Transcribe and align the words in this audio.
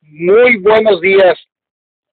Muy 0.00 0.56
buenos 0.56 1.00
días, 1.00 1.38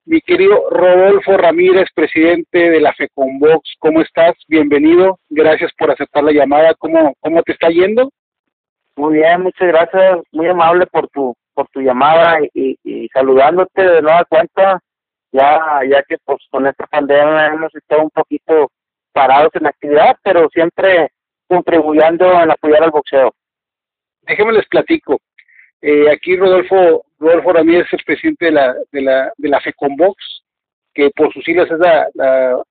mi 0.05 0.19
querido 0.21 0.69
Rodolfo 0.69 1.37
Ramírez, 1.37 1.87
presidente 1.93 2.69
de 2.69 2.79
la 2.79 2.93
FECONVOX. 2.93 3.75
¿Cómo 3.79 4.01
estás? 4.01 4.33
Bienvenido. 4.47 5.19
Gracias 5.29 5.71
por 5.77 5.91
aceptar 5.91 6.23
la 6.23 6.31
llamada. 6.31 6.73
¿Cómo, 6.75 7.13
cómo 7.19 7.41
te 7.43 7.53
está 7.53 7.69
yendo? 7.69 8.11
Muy 8.95 9.15
bien, 9.15 9.41
muchas 9.41 9.67
gracias. 9.67 10.19
Muy 10.31 10.47
amable 10.47 10.87
por 10.87 11.07
tu 11.09 11.35
por 11.53 11.67
tu 11.69 11.79
llamada 11.79 12.39
y, 12.53 12.77
y 12.83 13.07
saludándote 13.09 13.81
de 13.81 14.01
nueva 14.01 14.25
cuenta. 14.25 14.79
Ya 15.31 15.81
ya 15.89 16.03
que 16.03 16.17
pues 16.23 16.39
con 16.49 16.67
esta 16.67 16.85
pandemia 16.87 17.47
hemos 17.47 17.73
estado 17.75 18.03
un 18.03 18.09
poquito 18.09 18.71
parados 19.13 19.51
en 19.53 19.63
la 19.63 19.69
actividad, 19.69 20.17
pero 20.23 20.49
siempre 20.49 21.09
contribuyendo 21.47 22.41
en 22.41 22.51
apoyar 22.51 22.83
al 22.83 22.91
boxeo. 22.91 23.33
Déjenme 24.23 24.53
les 24.53 24.67
platico. 24.67 25.19
Eh, 25.81 26.09
aquí 26.11 26.35
Rodolfo, 26.35 27.05
Rodolfo 27.19 27.53
Ramírez 27.53 27.87
es 27.91 28.03
presidente 28.03 28.45
de 28.45 28.51
la, 28.51 28.75
de 28.91 29.01
la, 29.01 29.33
de 29.37 29.49
la 29.49 29.61
FECONVOX, 29.61 30.43
que 30.93 31.09
por 31.11 31.31
sus 31.33 31.43
siglas 31.43 31.69
es 31.69 31.79
la, 31.79 32.07
la, 32.13 32.63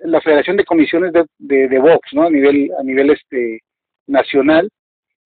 la, 0.00 0.20
Federación 0.20 0.56
de 0.56 0.64
Comisiones 0.64 1.12
de, 1.12 1.24
de, 1.38 1.68
de, 1.68 1.78
Box, 1.78 2.08
¿no? 2.12 2.22
A 2.24 2.30
nivel, 2.30 2.70
a 2.78 2.82
nivel 2.82 3.10
este, 3.10 3.60
nacional. 4.06 4.68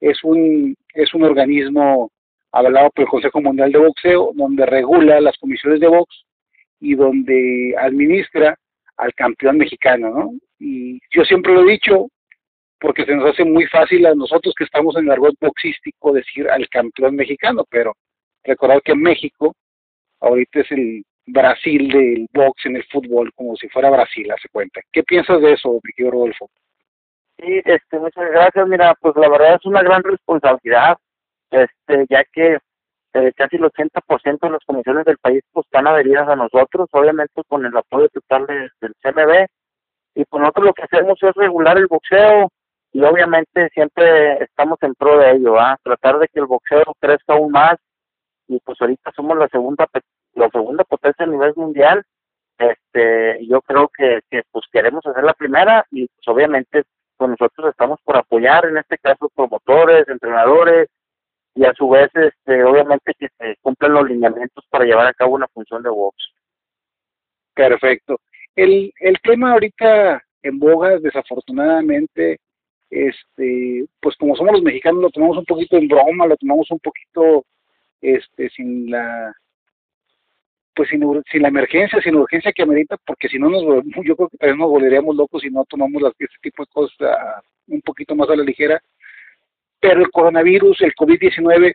Es 0.00 0.22
un, 0.24 0.76
es 0.94 1.14
un 1.14 1.22
organismo 1.22 2.10
avalado 2.50 2.90
por 2.90 3.04
el 3.04 3.08
Consejo 3.08 3.40
Mundial 3.40 3.72
de 3.72 3.78
Boxeo, 3.78 4.32
donde 4.34 4.66
regula 4.66 5.20
las 5.20 5.36
comisiones 5.38 5.80
de 5.80 5.88
box 5.88 6.24
y 6.80 6.94
donde 6.94 7.74
administra 7.78 8.56
al 8.96 9.14
campeón 9.14 9.56
mexicano, 9.56 10.10
¿no? 10.10 10.32
Y 10.58 11.00
yo 11.10 11.24
siempre 11.24 11.54
lo 11.54 11.62
he 11.62 11.72
dicho, 11.72 12.08
porque 12.82 13.04
se 13.04 13.14
nos 13.14 13.30
hace 13.30 13.44
muy 13.44 13.64
fácil 13.68 14.04
a 14.06 14.14
nosotros 14.14 14.52
que 14.58 14.64
estamos 14.64 14.96
en 14.96 15.04
el 15.04 15.12
argot 15.12 15.36
boxístico 15.40 16.12
decir 16.12 16.50
al 16.50 16.68
campeón 16.68 17.14
mexicano, 17.14 17.64
pero 17.70 17.94
recordar 18.42 18.82
que 18.82 18.96
México 18.96 19.54
ahorita 20.20 20.60
es 20.60 20.70
el 20.72 21.04
Brasil 21.24 21.88
del 21.88 22.26
box 22.34 22.66
en 22.66 22.76
el 22.76 22.84
fútbol, 22.90 23.32
como 23.34 23.54
si 23.54 23.68
fuera 23.68 23.88
Brasil, 23.88 24.28
hace 24.32 24.48
cuenta. 24.48 24.80
¿Qué 24.90 25.04
piensas 25.04 25.40
de 25.40 25.52
eso, 25.52 25.78
Ricky 25.80 26.10
Rodolfo? 26.10 26.50
Sí, 27.38 27.62
este, 27.64 28.00
muchas 28.00 28.28
gracias. 28.32 28.66
Mira, 28.66 28.94
pues 29.00 29.14
la 29.14 29.28
verdad 29.28 29.54
es 29.54 29.64
una 29.64 29.82
gran 29.82 30.02
responsabilidad, 30.02 30.96
este, 31.52 32.06
ya 32.10 32.24
que 32.32 32.58
eh, 33.14 33.32
casi 33.36 33.56
el 33.56 33.62
80% 33.62 34.40
de 34.40 34.50
las 34.50 34.64
comisiones 34.66 35.04
del 35.04 35.18
país 35.18 35.40
pues 35.52 35.66
están 35.66 35.86
adheridas 35.86 36.28
a 36.28 36.34
nosotros, 36.34 36.88
obviamente 36.90 37.42
con 37.46 37.64
el 37.64 37.76
apoyo 37.76 38.08
total 38.08 38.44
del 38.46 38.92
CMB, 39.02 39.46
y 40.16 40.24
pues 40.24 40.40
nosotros 40.40 40.66
lo 40.66 40.74
que 40.74 40.82
hacemos 40.82 41.16
es 41.22 41.34
regular 41.36 41.78
el 41.78 41.86
boxeo, 41.86 42.50
y 42.92 43.02
obviamente 43.02 43.70
siempre 43.70 44.42
estamos 44.44 44.78
en 44.82 44.94
pro 44.94 45.18
de 45.18 45.32
ello, 45.32 45.58
¿ah? 45.58 45.78
tratar 45.82 46.18
de 46.18 46.28
que 46.28 46.40
el 46.40 46.46
boxeo 46.46 46.84
crezca 47.00 47.34
aún 47.34 47.50
más 47.50 47.78
y 48.48 48.60
pues 48.60 48.80
ahorita 48.80 49.12
somos 49.16 49.36
la 49.38 49.48
segunda 49.48 49.88
la 50.34 50.48
segunda 50.50 50.84
potencia 50.84 51.24
a 51.24 51.28
nivel 51.28 51.52
mundial 51.56 52.04
este 52.58 53.46
yo 53.46 53.60
creo 53.62 53.88
que, 53.88 54.20
que 54.30 54.42
pues 54.50 54.64
queremos 54.70 55.04
hacer 55.06 55.24
la 55.24 55.34
primera 55.34 55.86
y 55.90 56.06
pues 56.06 56.28
obviamente 56.28 56.84
pues 57.16 57.30
nosotros 57.30 57.70
estamos 57.70 58.00
por 58.04 58.16
apoyar 58.16 58.66
en 58.66 58.78
este 58.78 58.98
caso 58.98 59.30
promotores 59.34 60.08
entrenadores 60.08 60.88
y 61.54 61.64
a 61.64 61.72
su 61.74 61.88
vez 61.88 62.10
este 62.14 62.64
obviamente 62.64 63.14
que 63.18 63.28
se 63.38 63.56
cumplan 63.62 63.94
los 63.94 64.08
lineamientos 64.08 64.64
para 64.70 64.84
llevar 64.84 65.06
a 65.06 65.14
cabo 65.14 65.34
una 65.34 65.48
función 65.48 65.82
de 65.82 65.90
box 65.90 66.16
perfecto 67.54 68.18
el 68.54 68.92
el 69.00 69.18
tema 69.22 69.52
ahorita 69.52 70.22
en 70.42 70.58
boga 70.58 70.98
desafortunadamente 70.98 72.38
este, 72.92 73.86
pues 74.00 74.16
como 74.16 74.36
somos 74.36 74.52
los 74.52 74.62
mexicanos 74.62 75.00
lo 75.00 75.10
tomamos 75.10 75.38
un 75.38 75.46
poquito 75.46 75.78
en 75.78 75.88
broma, 75.88 76.26
lo 76.26 76.36
tomamos 76.36 76.70
un 76.70 76.78
poquito 76.78 77.46
este 78.02 78.50
sin 78.50 78.90
la 78.90 79.34
pues 80.74 80.90
sin, 80.90 81.02
sin 81.30 81.42
la 81.42 81.48
emergencia, 81.48 82.02
sin 82.02 82.16
urgencia 82.16 82.52
que 82.52 82.62
amerita, 82.62 82.98
porque 83.06 83.28
si 83.28 83.38
no 83.38 83.48
nos 83.48 83.62
yo 84.04 84.14
creo 84.14 84.28
que 84.28 84.46
nos 84.54 84.68
volveríamos 84.68 85.16
locos 85.16 85.40
si 85.40 85.48
no 85.48 85.64
tomamos 85.64 86.02
este 86.18 86.36
tipo 86.42 86.64
de 86.64 86.70
cosas 86.70 87.42
un 87.68 87.80
poquito 87.80 88.14
más 88.14 88.28
a 88.28 88.36
la 88.36 88.44
ligera. 88.44 88.78
Pero 89.80 90.00
el 90.00 90.10
coronavirus, 90.10 90.82
el 90.82 90.94
COVID-19, 90.94 91.74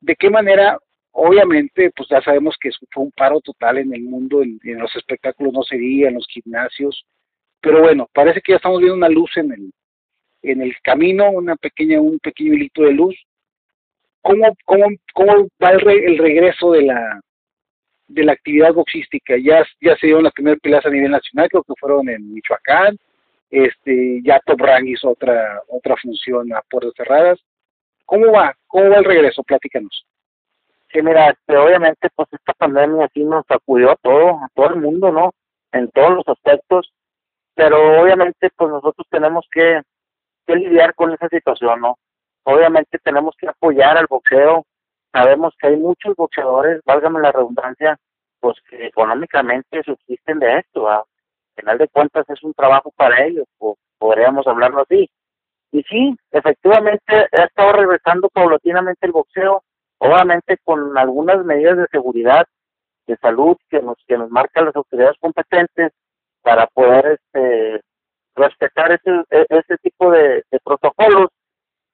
¿de 0.00 0.16
qué 0.16 0.30
manera? 0.30 0.78
Obviamente, 1.12 1.90
pues 1.96 2.08
ya 2.08 2.20
sabemos 2.22 2.56
que 2.60 2.70
fue 2.90 3.04
un 3.04 3.12
paro 3.12 3.40
total 3.40 3.78
en 3.78 3.94
el 3.94 4.02
mundo, 4.02 4.42
en, 4.42 4.58
en 4.64 4.78
los 4.80 4.94
espectáculos 4.96 5.52
no 5.52 5.62
se 5.62 5.76
veía, 5.76 6.08
en 6.08 6.14
los 6.14 6.26
gimnasios, 6.28 7.04
pero 7.60 7.82
bueno, 7.82 8.08
parece 8.12 8.40
que 8.40 8.52
ya 8.52 8.56
estamos 8.56 8.78
viendo 8.80 8.96
una 8.96 9.08
luz 9.08 9.30
en 9.36 9.52
el, 9.52 9.72
en 10.42 10.62
el 10.62 10.74
camino, 10.82 11.30
una 11.30 11.56
pequeña, 11.56 12.00
un 12.00 12.18
pequeño 12.18 12.54
hilito 12.54 12.82
de 12.82 12.92
luz. 12.92 13.16
¿Cómo, 14.22 14.54
cómo, 14.64 14.86
cómo 15.14 15.48
va 15.62 15.70
el, 15.70 15.88
el 15.88 16.18
regreso 16.18 16.72
de 16.72 16.82
la 16.82 17.20
de 18.08 18.24
la 18.24 18.32
actividad 18.32 18.74
boxística? 18.74 19.36
Ya, 19.36 19.64
ya 19.80 19.96
se 19.96 20.06
dieron 20.06 20.24
las 20.24 20.32
primeras 20.32 20.60
peleas 20.60 20.84
a 20.84 20.90
nivel 20.90 21.12
nacional, 21.12 21.48
creo 21.48 21.62
que 21.62 21.74
fueron 21.78 22.08
en 22.08 22.34
Michoacán, 22.34 22.98
este, 23.50 24.20
ya 24.22 24.40
Top 24.40 24.60
Rank 24.60 24.86
hizo 24.86 25.10
otra, 25.10 25.62
otra 25.68 25.96
función 25.96 26.52
a 26.52 26.62
puertas 26.62 26.92
cerradas. 26.96 27.40
¿Cómo 28.04 28.32
va? 28.32 28.54
¿Cómo 28.66 28.90
va 28.90 28.96
el 28.96 29.04
regreso? 29.04 29.42
Platícanos. 29.42 30.04
Sí, 30.92 31.00
mira, 31.02 31.30
este, 31.30 31.56
obviamente 31.56 32.08
pues 32.14 32.28
esta 32.32 32.52
pandemia 32.54 33.04
aquí 33.04 33.22
nos 33.22 33.46
sacudió 33.46 33.92
a 33.92 33.96
todo, 33.96 34.30
a 34.30 34.48
todo 34.54 34.70
el 34.70 34.80
mundo, 34.80 35.12
¿no? 35.12 35.32
En 35.72 35.88
todos 35.90 36.16
los 36.16 36.28
aspectos, 36.28 36.92
pero 37.54 38.02
obviamente 38.02 38.50
pues 38.56 38.70
nosotros 38.70 39.06
tenemos 39.08 39.46
que 39.52 39.82
que 40.50 40.58
lidiar 40.58 40.94
con 40.94 41.12
esa 41.12 41.28
situación, 41.28 41.80
¿no? 41.80 41.98
Obviamente 42.44 42.98
tenemos 42.98 43.34
que 43.38 43.48
apoyar 43.48 43.96
al 43.96 44.06
boxeo. 44.08 44.64
Sabemos 45.12 45.54
que 45.58 45.68
hay 45.68 45.76
muchos 45.76 46.14
boxeadores, 46.16 46.80
válgame 46.84 47.20
la 47.20 47.32
redundancia, 47.32 47.98
pues 48.40 48.56
que 48.68 48.86
económicamente 48.86 49.82
subsisten 49.82 50.38
de 50.38 50.58
esto. 50.58 50.88
¿ah? 50.88 50.98
Al 50.98 51.62
final 51.62 51.78
de 51.78 51.88
cuentas 51.88 52.28
es 52.28 52.42
un 52.42 52.54
trabajo 52.54 52.92
para 52.96 53.24
ellos, 53.24 53.46
o 53.58 53.76
podríamos 53.98 54.46
hablarlo 54.46 54.82
así. 54.82 55.10
Y 55.72 55.82
sí, 55.84 56.16
efectivamente 56.32 57.28
ha 57.32 57.44
estado 57.44 57.72
regresando 57.72 58.28
paulatinamente 58.28 59.06
el 59.06 59.12
boxeo, 59.12 59.62
obviamente 59.98 60.58
con 60.64 60.96
algunas 60.98 61.44
medidas 61.44 61.76
de 61.76 61.86
seguridad, 61.90 62.46
de 63.06 63.16
salud 63.16 63.56
que 63.68 63.80
nos 63.80 63.96
que 64.06 64.16
nos 64.18 64.30
marcan 64.30 64.66
las 64.66 64.76
autoridades 64.76 65.16
competentes 65.20 65.92
para 66.42 66.66
poder 66.68 67.20
este 67.20 67.80
respetar 68.34 68.92
ese, 68.92 69.10
e, 69.30 69.46
ese 69.48 69.76
tipo 69.78 70.10
de, 70.10 70.44
protocolos 70.64 71.28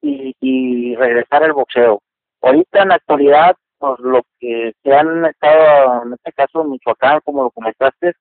y, 0.00 0.34
y 0.40 0.94
regresar 0.96 1.42
al 1.42 1.52
boxeo. 1.52 2.00
Ahorita 2.42 2.82
en 2.82 2.88
la 2.88 2.94
actualidad, 2.96 3.56
pues 3.78 3.98
lo 4.00 4.22
que 4.38 4.72
se 4.82 4.94
han 4.94 5.24
estado, 5.26 6.02
en 6.04 6.12
este 6.14 6.32
caso 6.32 6.64
Michoacán, 6.64 7.20
como 7.24 7.44
lo 7.44 7.50
comentaste, 7.50 8.12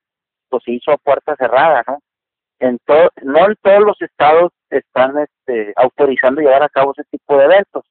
pues 0.50 0.64
se 0.64 0.72
hizo 0.72 0.92
a 0.92 0.98
puerta 0.98 1.36
cerrada, 1.36 1.84
¿no? 1.88 2.00
En 2.60 2.80
todo, 2.86 3.10
no 3.22 3.48
en 3.48 3.56
todos 3.62 3.82
los 3.82 4.02
estados 4.02 4.52
están 4.70 5.18
este, 5.18 5.74
autorizando 5.76 6.42
llevar 6.42 6.64
a 6.64 6.70
cabo 6.70 6.94
ese 6.94 7.04
tipo 7.12 7.38
de 7.38 7.46
eventos, 7.46 7.86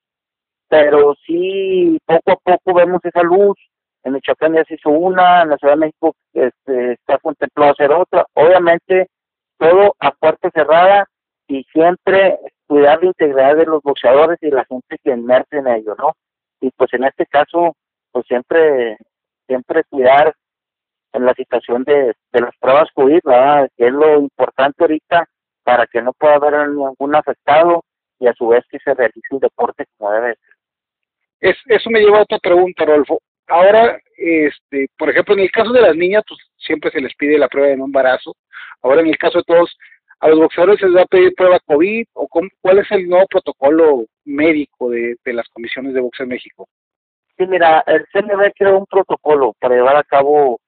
pero 0.69 1.15
sí 1.26 1.99
poco 2.06 2.23
poco 2.36 2.74
vemos 2.74 3.00
esa 3.04 3.22
luz. 3.22 3.56
En 4.02 4.12
Michoacán 4.12 4.54
ya 4.54 4.64
se 4.64 4.74
hizo 4.74 4.90
una, 4.90 5.42
en 5.42 5.50
la 5.50 5.56
Ciudad 5.56 5.74
de 5.74 5.80
México 5.80 6.14
este, 6.32 6.92
está 6.92 7.18
contemplado 7.18 7.72
hacer 7.72 7.92
otra. 7.92 8.26
Obviamente 8.34 9.08
todo 9.58 9.94
a 9.98 10.10
puerta 10.10 10.50
cerrada 10.52 11.06
y 11.46 11.64
siempre 11.72 12.38
cuidar 12.66 13.00
la 13.02 13.06
integridad 13.06 13.56
de 13.56 13.66
los 13.66 13.82
boxeadores 13.82 14.38
y 14.42 14.50
la 14.50 14.64
gente 14.64 14.98
que 15.02 15.10
inmerse 15.10 15.56
en 15.56 15.68
ello, 15.68 15.94
¿no? 15.98 16.12
Y 16.60 16.70
pues 16.70 16.92
en 16.94 17.04
este 17.04 17.26
caso, 17.26 17.76
pues 18.12 18.26
siempre, 18.26 18.98
siempre 19.46 19.84
cuidar 19.84 20.34
en 21.12 21.24
la 21.24 21.34
situación 21.34 21.84
de, 21.84 22.14
de 22.32 22.40
las 22.40 22.56
pruebas 22.58 22.88
COVID, 22.94 23.20
¿verdad? 23.24 23.68
Que 23.76 23.86
es 23.86 23.92
lo 23.92 24.18
importante 24.18 24.82
ahorita 24.82 25.26
para 25.62 25.86
que 25.86 26.02
no 26.02 26.12
pueda 26.12 26.34
haber 26.34 26.68
ningún 26.68 27.14
afectado 27.14 27.84
y 28.18 28.26
a 28.26 28.34
su 28.34 28.48
vez 28.48 28.64
que 28.68 28.78
se 28.78 28.94
realice 28.94 29.28
el 29.30 29.38
deporte 29.38 29.84
como 29.96 30.12
debe 30.12 30.34
ser. 30.34 30.53
Es, 31.44 31.56
eso 31.66 31.91
me 31.91 32.00
lleva 32.00 32.21
a 32.21 32.22
otra 32.22 32.38
pregunta, 32.38 32.87
Rolfo. 32.87 33.20
Ahora, 33.49 34.00
este, 34.17 34.88
por 34.96 35.11
ejemplo, 35.11 35.35
en 35.35 35.41
el 35.41 35.50
caso 35.50 35.73
de 35.73 35.82
las 35.82 35.94
niñas, 35.94 36.25
pues 36.26 36.41
siempre 36.56 36.91
se 36.91 37.02
les 37.02 37.14
pide 37.17 37.37
la 37.37 37.49
prueba 37.49 37.69
de 37.69 37.76
no 37.76 37.85
embarazo. 37.85 38.35
Ahora, 38.81 39.02
en 39.02 39.08
el 39.08 39.19
caso 39.19 39.38
de 39.38 39.44
todos, 39.44 39.76
a 40.20 40.29
los 40.29 40.38
boxeadores 40.38 40.81
se 40.81 40.87
les 40.87 40.96
va 40.96 41.02
a 41.02 41.06
pedir 41.06 41.35
prueba 41.35 41.61
COVID 41.67 42.06
o 42.14 42.29
cuál 42.62 42.79
es 42.79 42.91
el 42.93 43.06
nuevo 43.06 43.26
protocolo 43.26 44.06
médico 44.25 44.88
de, 44.88 45.17
de 45.23 45.32
las 45.35 45.46
comisiones 45.50 45.93
de 45.93 46.00
boxeo 46.00 46.25
en 46.25 46.31
México. 46.31 46.67
Sí, 47.37 47.47
mira, 47.47 47.85
el 47.88 48.06
CNB 48.11 48.55
creó 48.56 48.79
un 48.79 48.87
protocolo 48.87 49.52
para 49.61 49.75
llevar 49.75 49.97
a 49.97 50.05
cabo 50.05 50.58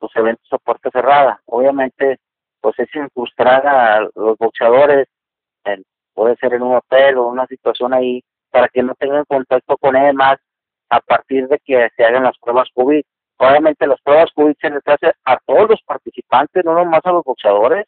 los 0.00 0.10
eventos 0.16 0.52
a 0.52 0.58
puerta 0.58 0.90
cerrada. 0.90 1.40
Obviamente, 1.44 2.18
pues 2.60 2.76
es 2.80 2.88
incrustar 2.92 3.64
a 3.64 4.00
los 4.00 4.36
boxeadores, 4.36 5.06
en, 5.64 5.84
puede 6.12 6.34
ser 6.36 6.54
en 6.54 6.62
un 6.62 6.74
hotel 6.74 7.18
o 7.18 7.28
una 7.28 7.46
situación 7.46 7.94
ahí, 7.94 8.20
para 8.54 8.68
que 8.68 8.84
no 8.84 8.94
tengan 8.94 9.24
contacto 9.24 9.76
con 9.78 9.96
él 9.96 10.14
más 10.14 10.36
a 10.88 11.00
partir 11.00 11.48
de 11.48 11.58
que 11.64 11.88
se 11.96 12.04
hagan 12.04 12.22
las 12.22 12.38
pruebas 12.38 12.68
COVID. 12.72 13.02
Obviamente 13.38 13.84
las 13.84 14.00
pruebas 14.00 14.30
COVID 14.32 14.54
se 14.60 14.70
les 14.70 14.86
hace 14.86 15.12
a 15.24 15.38
todos 15.44 15.70
los 15.70 15.82
participantes, 15.82 16.64
no 16.64 16.72
nomás 16.72 17.00
a 17.02 17.10
los 17.10 17.24
boxeadores, 17.24 17.84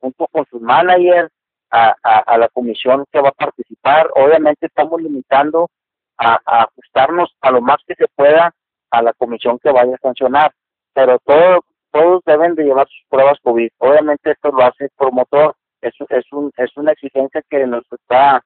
junto 0.00 0.26
con 0.28 0.46
sus 0.46 0.62
managers, 0.62 1.30
a, 1.70 2.38
la 2.38 2.48
comisión 2.48 3.04
que 3.12 3.20
va 3.20 3.28
a 3.28 3.32
participar. 3.32 4.08
Obviamente 4.14 4.68
estamos 4.68 5.02
limitando 5.02 5.68
a, 6.16 6.40
ajustarnos 6.46 7.36
a 7.42 7.50
lo 7.50 7.60
más 7.60 7.76
que 7.86 7.94
se 7.94 8.06
pueda 8.16 8.54
a 8.90 9.02
la 9.02 9.12
comisión 9.12 9.58
que 9.58 9.70
vaya 9.70 9.96
a 9.96 9.98
sancionar, 9.98 10.50
pero 10.94 11.18
todo, 11.26 11.62
todos 11.90 12.22
deben 12.24 12.54
de 12.54 12.64
llevar 12.64 12.88
sus 12.88 13.04
pruebas 13.10 13.38
COVID. 13.42 13.68
Obviamente 13.76 14.30
esto 14.30 14.50
lo 14.50 14.64
hace 14.64 14.84
el 14.84 14.90
promotor, 14.96 15.54
es, 15.82 15.92
es, 16.08 16.24
un, 16.32 16.50
es 16.56 16.74
una 16.74 16.92
exigencia 16.92 17.42
que 17.50 17.66
nos 17.66 17.84
está 17.92 18.42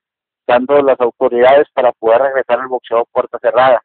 las 0.58 1.00
autoridades 1.00 1.68
para 1.74 1.92
poder 1.92 2.22
regresar 2.22 2.60
al 2.60 2.68
boxeo 2.68 3.06
puerta 3.12 3.38
cerrada. 3.40 3.80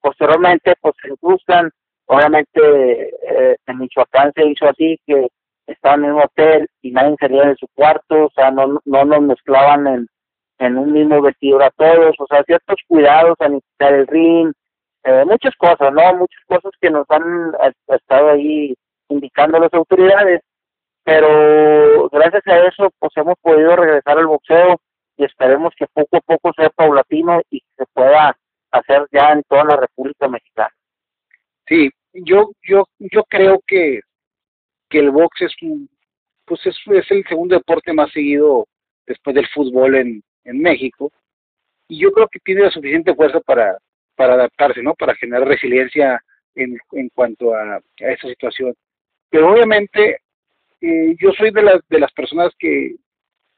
Posteriormente, 0.00 0.74
pues 0.80 0.94
se 1.02 1.14
buscan, 1.20 1.70
obviamente 2.06 2.60
eh, 2.60 3.56
en 3.66 3.78
Michoacán 3.78 4.32
se 4.34 4.46
hizo 4.46 4.68
así 4.68 4.98
que 5.06 5.28
estaban 5.66 6.04
en 6.04 6.12
un 6.12 6.22
hotel 6.22 6.68
y 6.82 6.90
nadie 6.90 7.16
salía 7.20 7.44
de 7.44 7.56
su 7.56 7.66
cuarto, 7.74 8.24
o 8.24 8.30
sea, 8.34 8.50
no, 8.50 8.80
no 8.84 9.04
nos 9.04 9.22
mezclaban 9.22 9.86
en, 9.86 10.08
en 10.58 10.78
un 10.78 10.92
mismo 10.92 11.20
vestidor 11.22 11.62
a 11.62 11.70
todos, 11.70 12.14
o 12.18 12.26
sea, 12.26 12.42
ciertos 12.44 12.76
cuidados 12.88 13.36
quitar 13.38 13.94
el 13.94 14.06
ring, 14.06 14.52
eh, 15.04 15.24
muchas 15.26 15.54
cosas, 15.56 15.92
¿no? 15.92 16.14
Muchas 16.14 16.44
cosas 16.46 16.72
que 16.80 16.90
nos 16.90 17.06
han 17.10 17.52
estado 17.88 18.30
ahí 18.30 18.74
indicando 19.08 19.58
las 19.58 19.72
autoridades, 19.72 20.42
pero 21.04 22.08
gracias 22.10 22.46
a 22.46 22.58
eso 22.66 22.90
pues 22.98 23.12
hemos 23.16 23.36
podido 23.40 23.74
regresar 23.76 24.18
al 24.18 24.26
boxeo 24.26 24.76
y 25.20 25.24
esperemos 25.24 25.74
que 25.76 25.86
poco 25.92 26.16
a 26.16 26.20
poco 26.22 26.50
sea 26.54 26.70
paulatino 26.70 27.42
y 27.50 27.62
se 27.76 27.84
pueda 27.92 28.34
hacer 28.70 29.06
ya 29.12 29.32
en 29.32 29.42
toda 29.42 29.64
la 29.64 29.76
República 29.76 30.28
Mexicana. 30.28 30.74
Sí, 31.68 31.90
yo 32.14 32.52
yo 32.62 32.88
yo 32.98 33.22
creo 33.24 33.60
que 33.66 34.00
que 34.88 34.98
el 34.98 35.10
box 35.10 35.42
es 35.42 35.54
pues 36.46 36.66
es, 36.66 36.76
es 36.86 37.10
el 37.10 37.22
segundo 37.28 37.54
deporte 37.54 37.92
más 37.92 38.10
seguido 38.12 38.66
después 39.06 39.36
del 39.36 39.46
fútbol 39.48 39.94
en, 39.96 40.22
en 40.44 40.58
México 40.58 41.12
y 41.86 41.98
yo 42.00 42.12
creo 42.12 42.26
que 42.28 42.40
tiene 42.40 42.62
la 42.62 42.70
suficiente 42.70 43.14
fuerza 43.14 43.40
para 43.40 43.76
para 44.16 44.34
adaptarse, 44.34 44.82
¿no? 44.82 44.94
Para 44.94 45.14
generar 45.16 45.46
resiliencia 45.46 46.18
en, 46.54 46.78
en 46.92 47.08
cuanto 47.10 47.54
a, 47.54 47.76
a 47.76 47.80
esta 47.98 48.26
situación. 48.28 48.74
Pero 49.28 49.52
obviamente 49.52 50.20
eh, 50.80 51.14
yo 51.20 51.30
soy 51.32 51.50
de 51.50 51.62
las, 51.62 51.86
de 51.88 52.00
las 52.00 52.12
personas 52.12 52.52
que, 52.58 52.96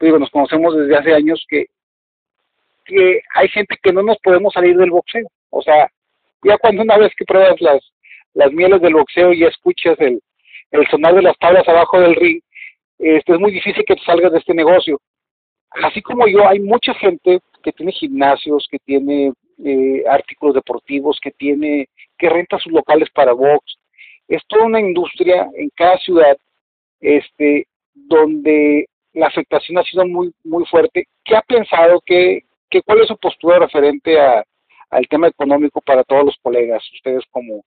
digo, 0.03 0.19
nos 0.19 0.29
conocemos 0.29 0.75
desde 0.75 0.97
hace 0.97 1.13
años 1.13 1.45
que, 1.47 1.65
que 2.85 3.21
hay 3.33 3.47
gente 3.49 3.77
que 3.81 3.93
no 3.93 4.03
nos 4.03 4.17
podemos 4.19 4.53
salir 4.53 4.77
del 4.77 4.91
boxeo. 4.91 5.27
O 5.49 5.61
sea, 5.61 5.89
ya 6.43 6.57
cuando 6.57 6.81
una 6.81 6.97
vez 6.97 7.13
que 7.15 7.25
pruebas 7.25 7.59
las, 7.61 7.81
las 8.33 8.51
mieles 8.51 8.81
del 8.81 8.93
boxeo 8.93 9.33
y 9.33 9.43
escuchas 9.43 9.99
el, 9.99 10.21
el 10.71 10.87
sonar 10.87 11.15
de 11.15 11.21
las 11.21 11.37
tablas 11.37 11.67
abajo 11.67 11.99
del 11.99 12.15
ring, 12.15 12.41
este, 12.99 13.33
es 13.33 13.39
muy 13.39 13.51
difícil 13.51 13.83
que 13.85 13.95
te 13.95 14.03
salgas 14.03 14.31
de 14.31 14.39
este 14.39 14.53
negocio. 14.53 14.99
Así 15.71 16.01
como 16.01 16.27
yo, 16.27 16.47
hay 16.47 16.59
mucha 16.59 16.93
gente 16.93 17.39
que 17.63 17.71
tiene 17.71 17.91
gimnasios, 17.91 18.67
que 18.69 18.79
tiene 18.79 19.33
eh, 19.63 20.03
artículos 20.07 20.55
deportivos, 20.55 21.19
que 21.21 21.31
tiene, 21.31 21.87
que 22.17 22.29
renta 22.29 22.59
sus 22.59 22.71
locales 22.71 23.09
para 23.13 23.33
box. 23.33 23.77
Es 24.27 24.41
toda 24.47 24.65
una 24.65 24.79
industria 24.79 25.49
en 25.55 25.69
cada 25.75 25.97
ciudad, 25.97 26.37
este, 26.99 27.67
donde 27.93 28.87
la 29.13 29.27
afectación 29.27 29.77
ha 29.77 29.83
sido 29.83 30.05
muy, 30.05 30.33
muy 30.43 30.65
fuerte. 30.65 31.07
¿Qué 31.23 31.35
ha 31.35 31.41
pensado? 31.41 32.01
¿Qué, 32.05 32.41
qué, 32.69 32.81
¿Cuál 32.81 33.01
es 33.01 33.07
su 33.07 33.17
postura 33.17 33.59
referente 33.59 34.19
a, 34.19 34.43
al 34.89 35.07
tema 35.07 35.27
económico 35.27 35.81
para 35.81 36.03
todos 36.03 36.25
los 36.25 36.37
colegas, 36.41 36.83
ustedes 36.93 37.23
como, 37.31 37.63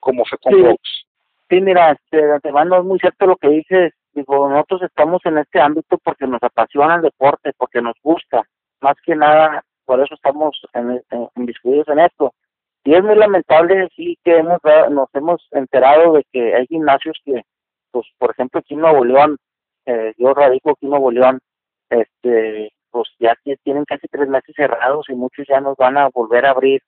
como 0.00 0.24
FECOMBOX? 0.24 0.80
Sí, 0.82 1.06
sí, 1.50 1.60
mira, 1.60 1.92
este, 1.92 2.24
de 2.24 2.32
antemano 2.32 2.78
es 2.78 2.84
muy 2.84 2.98
cierto 2.98 3.26
lo 3.26 3.36
que 3.36 3.48
dices. 3.48 3.92
Digo, 4.12 4.48
nosotros 4.48 4.82
estamos 4.82 5.20
en 5.26 5.38
este 5.38 5.60
ámbito 5.60 5.98
porque 5.98 6.26
nos 6.26 6.42
apasiona 6.42 6.96
el 6.96 7.02
deporte, 7.02 7.52
porque 7.56 7.80
nos 7.80 7.94
gusta. 8.02 8.42
Más 8.80 8.96
que 9.04 9.14
nada, 9.14 9.62
por 9.84 10.00
eso 10.00 10.14
estamos 10.14 10.60
en, 10.74 11.02
en, 11.10 11.28
en 11.36 11.98
esto. 11.98 12.32
Y 12.84 12.94
es 12.94 13.04
muy 13.04 13.16
lamentable, 13.16 13.88
sí, 13.94 14.18
que 14.24 14.38
hemos 14.38 14.60
nos 14.90 15.14
hemos 15.14 15.46
enterado 15.50 16.14
de 16.14 16.24
que 16.32 16.54
hay 16.54 16.66
gimnasios 16.68 17.18
que, 17.22 17.42
pues, 17.90 18.06
por 18.16 18.30
ejemplo, 18.30 18.60
aquí 18.60 18.74
en 18.74 18.80
Nuevo 18.80 19.04
León, 19.04 19.36
eh, 19.88 20.12
yo 20.18 20.34
radico 20.34 20.70
aquí 20.70 20.84
en 20.84 20.90
Nuevo 20.90 21.10
León, 21.10 21.40
este, 21.88 22.70
pues 22.90 23.08
ya 23.18 23.34
tienen 23.62 23.86
casi 23.86 24.06
tres 24.08 24.28
meses 24.28 24.54
cerrados 24.54 25.06
y 25.08 25.14
muchos 25.14 25.46
ya 25.48 25.60
nos 25.60 25.78
van 25.78 25.96
a 25.96 26.08
volver 26.10 26.44
a 26.44 26.50
abrir 26.50 26.82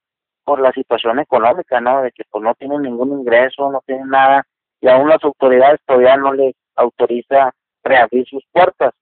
por 0.44 0.61
la 0.61 0.70
situación 0.73 1.19
económica, 1.19 1.81
¿no? 1.81 2.02
De 2.02 2.12
que 2.12 2.25
pues 2.31 2.44
no 2.44 2.55
tienen 2.55 2.82
ningún 2.82 3.20
ingreso, 3.20 3.73
no 3.73 3.81
tienen 3.87 4.08
nada, 4.08 4.44
y 4.82 4.88
aún 4.88 5.08
las 5.08 5.25
autoridades 5.25 5.81
todavía 5.87 6.17
no 6.19 6.35
les 6.35 6.55
autoriza 6.76 7.52
reabrir 7.82 8.26
sus 8.29 8.44
puertas. 8.52 8.93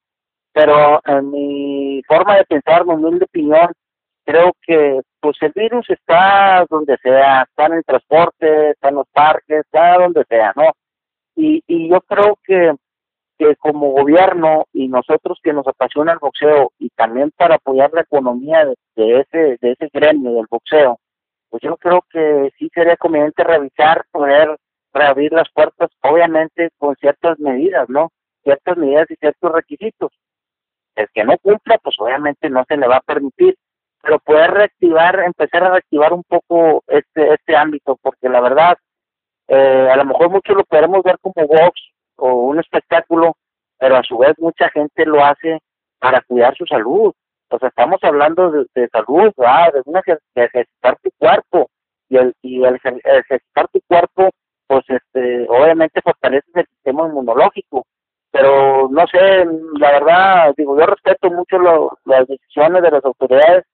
Pero 0.53 1.01
en 1.05 1.31
mi 1.33 2.03
forma 2.07 2.37
de 2.37 2.45
pensar, 2.45 2.85
mi 2.87 2.95
humilde 2.95 3.25
opinión, 3.25 3.73
creo 4.25 4.53
que 4.63 5.01
pues 5.21 5.37
el 5.41 5.53
virus 5.57 5.91
está 5.91 6.65
donde 6.71 6.97
sea, 6.99 7.43
está 7.43 7.67
en 7.67 7.73
el 7.75 7.85
transporte, 7.85 8.71
está 8.71 8.91
en 8.91 8.95
los 8.97 9.09
parques, 9.13 9.61
está 9.61 9.99
donde 9.99 10.25
sea, 10.29 10.53
¿no? 10.55 10.71
Y, 11.35 11.63
y 11.67 11.89
yo 11.89 12.01
creo 12.03 12.39
que, 12.45 12.75
que 13.39 13.57
como 13.57 13.93
gobierno 13.93 14.67
y 14.73 14.89
nosotros 14.89 15.39
que 15.43 15.53
nos 15.53 15.67
apasiona 15.67 16.13
el 16.13 16.19
boxeo 16.19 16.73
y 16.79 16.91
también 16.91 17.31
para 17.37 17.57
apoyar 17.57 17.91
la 17.93 18.03
economía 18.03 18.67
de, 18.97 19.21
ese 19.21 19.59
de 19.61 19.73
ese 19.73 19.89
gremio 19.93 20.33
del 20.33 20.47
boxeo, 20.51 20.99
pues 21.49 21.63
yo 21.63 21.77
creo 21.77 22.05
que 22.11 22.51
sí 22.59 22.69
sería 22.75 22.97
conveniente 22.97 23.45
revisar, 23.45 24.05
poder 24.11 24.57
reabrir 24.93 25.33
las 25.33 25.49
puertas, 25.51 25.91
obviamente 26.03 26.71
con 26.79 26.97
ciertas 26.97 27.39
medidas, 27.39 27.89
¿no? 27.89 28.11
Ciertas 28.43 28.77
medidas 28.77 29.11
y 29.11 29.17
ciertos 29.17 29.53
requisitos. 29.53 30.13
El 30.97 31.09
que 31.15 31.25
no 31.25 31.39
cumpla, 31.39 31.79
pues 31.79 31.95
obviamente 31.99 32.51
no 32.51 32.65
se 32.69 32.77
le 32.77 32.89
va 32.89 32.97
a 32.97 33.01
permitir 33.01 33.57
pero 34.03 34.19
poder 34.21 34.51
reactivar, 34.53 35.21
empezar 35.21 35.65
a 35.65 35.71
reactivar 35.71 36.13
un 36.13 36.23
poco 36.25 36.85
este 36.87 37.35
este 37.35 37.57
ámbito, 37.57 37.99
porque 38.01 38.29
la 38.29 38.41
verdad, 38.41 38.79
eh, 39.49 39.89
a 39.93 39.97
lo 39.97 40.05
mejor 40.05 40.31
muchos 40.31 40.57
lo 40.57 40.65
podemos 40.65 41.03
ver 41.03 41.19
como 41.21 41.47
box 41.47 41.81
o 42.19 42.35
un 42.35 42.59
espectáculo, 42.61 43.37
pero 43.79 43.97
a 43.97 44.03
su 44.03 44.19
vez 44.19 44.35
mucha 44.39 44.69
gente 44.71 45.07
lo 45.07 45.25
hace 45.25 45.59
para 45.99 46.21
cuidar 46.23 46.55
su 46.57 46.67
salud. 46.67 47.13
O 47.51 47.59
sea, 47.59 47.69
estamos 47.69 47.99
hablando 48.03 48.51
de, 48.51 48.89
salud, 48.89 49.33
de, 49.37 49.83
una, 49.87 50.03
de 50.07 50.45
ejercitar 50.45 50.99
tu 51.03 51.11
cuerpo, 51.19 51.71
y 52.09 52.17
el, 52.17 52.35
y 52.43 52.65
el 52.65 52.77
ejercitar 52.77 53.69
tu 53.73 53.81
cuerpo, 53.87 54.31
pues 54.67 54.85
este, 54.89 55.47
obviamente 55.49 56.01
fortalece 56.03 56.47
el 56.55 56.67
sistema 56.67 57.07
inmunológico, 57.07 57.87
pero 58.31 58.89
no 58.91 59.07
sé, 59.07 59.47
la 59.79 59.93
verdad, 59.93 60.55
digo, 60.57 60.79
yo 60.79 60.87
respeto 60.87 61.31
mucho 61.31 61.59
las 62.05 62.27
decisiones 62.27 62.83
de 62.83 62.91
las 62.91 63.05
autoridades, 63.05 63.65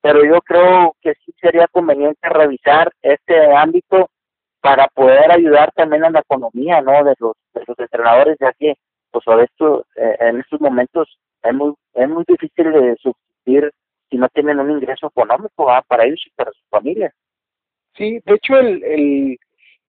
pero 0.00 0.24
yo 0.24 0.40
creo 0.40 0.94
que 1.00 1.14
sí 1.24 1.32
sería 1.40 1.68
conveniente 1.68 2.28
revisar 2.28 2.92
este 3.02 3.54
ámbito 3.54 4.08
para 4.60 4.88
poder 4.88 5.30
ayudar 5.30 5.72
también 5.72 6.04
a 6.04 6.10
la 6.10 6.20
economía 6.20 6.80
no 6.80 7.04
de 7.04 7.14
los 7.18 7.32
de 7.54 7.62
los 7.66 7.78
entrenadores 7.78 8.36
ya 8.40 8.52
que 8.52 8.74
pues 9.10 9.24
esto 9.42 9.84
eh, 9.96 10.16
en 10.20 10.40
estos 10.40 10.60
momentos 10.60 11.08
es 11.42 11.54
muy 11.54 11.74
es 11.94 12.08
muy 12.08 12.24
difícil 12.26 12.72
de 12.72 12.96
subsistir 12.96 13.70
si 14.10 14.16
no 14.16 14.28
tienen 14.28 14.60
un 14.60 14.70
ingreso 14.70 15.06
económico 15.08 15.66
para 15.86 16.04
ellos 16.04 16.22
y 16.26 16.30
para 16.30 16.52
sus 16.52 16.66
familias 16.68 17.12
sí 17.96 18.20
de 18.24 18.34
hecho 18.34 18.56
el, 18.58 18.82
el 18.84 19.38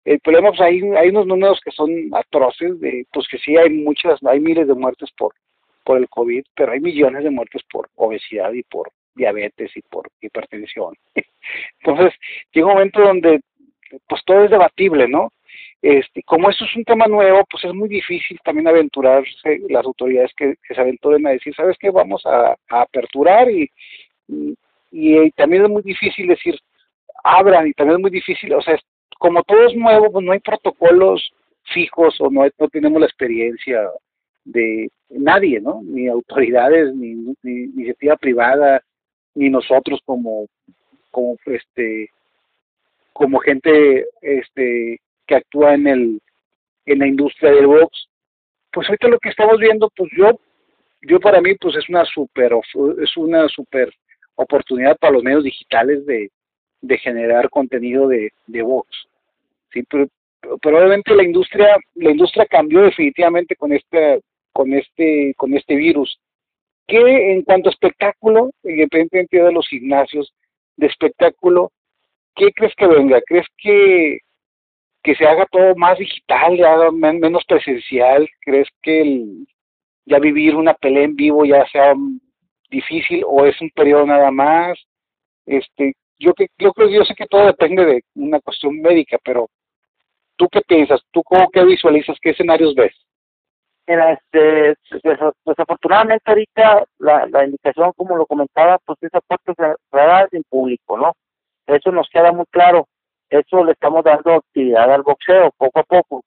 el 0.04 0.20
problema 0.20 0.50
pues 0.50 0.60
hay 0.60 0.80
hay 0.96 1.08
unos 1.08 1.26
números 1.26 1.60
que 1.64 1.70
son 1.70 1.90
atroces 2.12 2.78
de 2.80 3.06
pues 3.12 3.26
que 3.28 3.38
sí 3.38 3.56
hay 3.56 3.70
muchas 3.70 4.22
hay 4.24 4.40
miles 4.40 4.66
de 4.66 4.74
muertes 4.74 5.10
por 5.16 5.34
por 5.84 5.98
el 5.98 6.08
covid 6.08 6.44
pero 6.54 6.72
hay 6.72 6.80
millones 6.80 7.24
de 7.24 7.30
muertes 7.30 7.62
por 7.70 7.88
obesidad 7.96 8.52
y 8.52 8.62
por 8.62 8.90
diabetes 9.18 9.76
y 9.76 9.82
por 9.82 10.08
hipertensión. 10.22 10.94
Entonces, 11.80 12.14
llega 12.52 12.66
un 12.68 12.72
momento 12.74 13.02
donde 13.02 13.40
pues 14.08 14.22
todo 14.24 14.44
es 14.44 14.50
debatible, 14.50 15.08
¿no? 15.08 15.32
Este, 15.80 16.22
como 16.24 16.50
esto 16.50 16.64
es 16.64 16.76
un 16.76 16.84
tema 16.84 17.06
nuevo, 17.06 17.44
pues 17.50 17.64
es 17.64 17.72
muy 17.72 17.88
difícil 17.88 18.38
también 18.44 18.66
aventurarse 18.66 19.60
las 19.68 19.84
autoridades 19.84 20.32
que, 20.36 20.56
se 20.68 20.80
aventuren 20.80 21.26
a 21.26 21.30
decir, 21.30 21.54
¿sabes 21.54 21.76
qué? 21.78 21.90
Vamos 21.90 22.24
a, 22.26 22.56
aperturar 22.68 23.48
y, 23.50 23.70
y, 24.90 25.30
también 25.32 25.64
es 25.64 25.70
muy 25.70 25.82
difícil 25.82 26.26
decir, 26.26 26.58
abran 27.22 27.68
y 27.68 27.72
también 27.74 27.98
es 27.98 28.02
muy 28.02 28.10
difícil, 28.10 28.52
o 28.54 28.62
sea, 28.62 28.78
como 29.18 29.42
todo 29.44 29.66
es 29.66 29.74
nuevo, 29.74 30.10
pues 30.10 30.24
no 30.24 30.32
hay 30.32 30.40
protocolos 30.40 31.30
fijos 31.72 32.20
o 32.20 32.30
no, 32.30 32.46
no 32.58 32.68
tenemos 32.68 33.00
la 33.00 33.06
experiencia 33.06 33.88
de 34.44 34.90
nadie, 35.10 35.60
¿no? 35.60 35.80
Ni 35.84 36.08
autoridades, 36.08 36.94
ni, 36.94 37.14
ni 37.42 37.64
iniciativa 37.64 38.16
privada, 38.16 38.82
ni 39.34 39.50
nosotros 39.50 40.00
como 40.04 40.46
como 41.10 41.36
este 41.46 42.10
como 43.18 43.40
gente 43.40 44.06
este 44.22 45.00
que 45.26 45.34
actúa 45.34 45.74
en 45.74 45.88
el 45.88 46.20
en 46.86 46.98
la 47.00 47.06
industria 47.08 47.50
del 47.50 47.66
box 47.66 48.08
pues 48.72 48.88
ahorita 48.88 49.08
lo 49.08 49.18
que 49.18 49.30
estamos 49.30 49.58
viendo 49.58 49.90
pues 49.96 50.08
yo 50.16 50.38
yo 51.02 51.18
para 51.18 51.40
mí 51.40 51.56
pues 51.56 51.74
es 51.74 51.88
una 51.88 52.04
super 52.04 52.52
es 53.02 53.16
una 53.16 53.48
super 53.48 53.92
oportunidad 54.36 54.96
para 54.98 55.14
los 55.14 55.24
medios 55.24 55.42
digitales 55.42 56.06
de, 56.06 56.30
de 56.80 56.98
generar 56.98 57.50
contenido 57.50 58.06
de, 58.06 58.32
de 58.46 58.62
box. 58.62 58.88
Sí 59.72 59.82
pero, 59.90 60.06
obviamente 60.78 61.12
la 61.12 61.24
industria 61.24 61.76
la 61.96 62.12
industria 62.12 62.46
cambió 62.46 62.82
definitivamente 62.82 63.56
con 63.56 63.72
este 63.72 64.20
con 64.52 64.72
este 64.72 65.34
con 65.36 65.54
este 65.54 65.74
virus 65.74 66.20
que 66.86 67.32
en 67.32 67.42
cuanto 67.42 67.68
a 67.68 67.72
espectáculo, 67.72 68.50
independientemente 68.62 69.42
de 69.42 69.52
los 69.52 69.68
gimnasios 69.68 70.32
de 70.76 70.86
espectáculo, 70.86 71.72
¿qué 72.38 72.52
crees 72.52 72.74
que 72.76 72.86
venga? 72.86 73.20
¿Crees 73.26 73.46
que, 73.58 74.18
que 75.02 75.14
se 75.16 75.26
haga 75.26 75.44
todo 75.46 75.74
más 75.76 75.98
digital, 75.98 76.56
ya 76.56 76.90
menos 76.92 77.44
presencial? 77.46 78.28
¿Crees 78.40 78.68
que 78.80 79.02
el, 79.02 79.46
ya 80.06 80.18
vivir 80.18 80.54
una 80.54 80.74
pelea 80.74 81.04
en 81.04 81.16
vivo 81.16 81.44
ya 81.44 81.66
sea 81.66 81.94
difícil 82.70 83.22
o 83.26 83.44
es 83.44 83.60
un 83.60 83.70
periodo 83.70 84.06
nada 84.06 84.30
más? 84.30 84.78
Este, 85.46 85.94
yo 86.18 86.32
que 86.34 86.46
yo 86.58 86.72
creo 86.72 86.88
yo 86.88 87.04
sé 87.04 87.14
que 87.14 87.26
todo 87.26 87.46
depende 87.46 87.84
de 87.84 88.02
una 88.14 88.40
cuestión 88.40 88.80
médica, 88.80 89.18
pero 89.24 89.48
¿tú 90.36 90.48
qué 90.48 90.60
piensas? 90.62 91.00
¿Tú 91.10 91.22
cómo 91.22 91.50
que 91.50 91.64
visualizas? 91.64 92.16
¿Qué 92.20 92.30
escenarios 92.30 92.74
ves? 92.74 92.94
Mira, 93.86 94.12
este, 94.12 94.76
desafortunadamente 95.46 96.22
ahorita 96.26 96.84
la, 96.98 97.26
la 97.26 97.44
indicación, 97.46 97.90
como 97.96 98.16
lo 98.16 98.26
comentaba, 98.26 98.78
pues 98.84 98.98
es 99.00 99.14
a 99.14 99.20
puertas 99.22 99.56
cerradas 99.90 100.30
en 100.34 100.42
público, 100.44 100.98
¿no? 100.98 101.14
Eso 101.68 101.92
nos 101.92 102.08
queda 102.08 102.32
muy 102.32 102.46
claro. 102.46 102.88
Eso 103.30 103.62
le 103.62 103.72
estamos 103.72 104.02
dando 104.02 104.32
actividad 104.32 104.92
al 104.92 105.02
boxeo 105.02 105.52
poco 105.56 105.80
a 105.80 105.84
poco. 105.84 106.24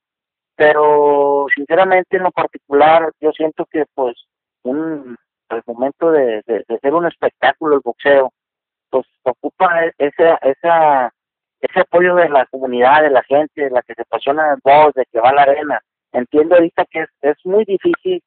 Pero 0.55 1.47
sinceramente 1.55 2.17
en 2.17 2.23
lo 2.23 2.31
particular 2.31 3.11
yo 3.19 3.31
siento 3.31 3.65
que 3.65 3.85
pues 3.95 4.15
un 4.63 5.17
el 5.49 5.63
momento 5.67 6.11
de, 6.11 6.41
de, 6.45 6.79
ser 6.81 6.93
un 6.93 7.05
espectáculo 7.07 7.75
el 7.75 7.81
boxeo, 7.83 8.31
pues 8.89 9.05
ocupa 9.23 9.85
ese, 9.97 10.37
esa, 10.41 11.11
ese 11.59 11.79
apoyo 11.79 12.15
de 12.15 12.29
la 12.29 12.45
comunidad, 12.45 13.01
de 13.01 13.09
la 13.09 13.23
gente, 13.23 13.63
de 13.63 13.69
la 13.69 13.81
que 13.81 13.93
se 13.93 14.03
apasiona 14.03 14.53
en 14.53 14.59
voz, 14.63 14.93
de 14.93 15.05
que 15.11 15.19
va 15.19 15.29
a 15.29 15.33
la 15.33 15.41
arena. 15.43 15.81
Entiendo 16.13 16.55
ahorita 16.55 16.85
que 16.85 17.01
es, 17.01 17.09
es 17.21 17.37
muy 17.45 17.65
difícil, 17.65 18.21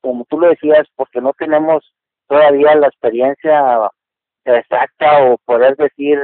como 0.00 0.24
tú 0.26 0.38
lo 0.38 0.48
decías, 0.48 0.86
porque 0.96 1.20
no 1.20 1.32
tenemos 1.32 1.92
todavía 2.28 2.74
la 2.74 2.88
experiencia 2.88 3.90
exacta 4.44 5.24
o 5.24 5.38
poder 5.44 5.76
decir 5.76 6.18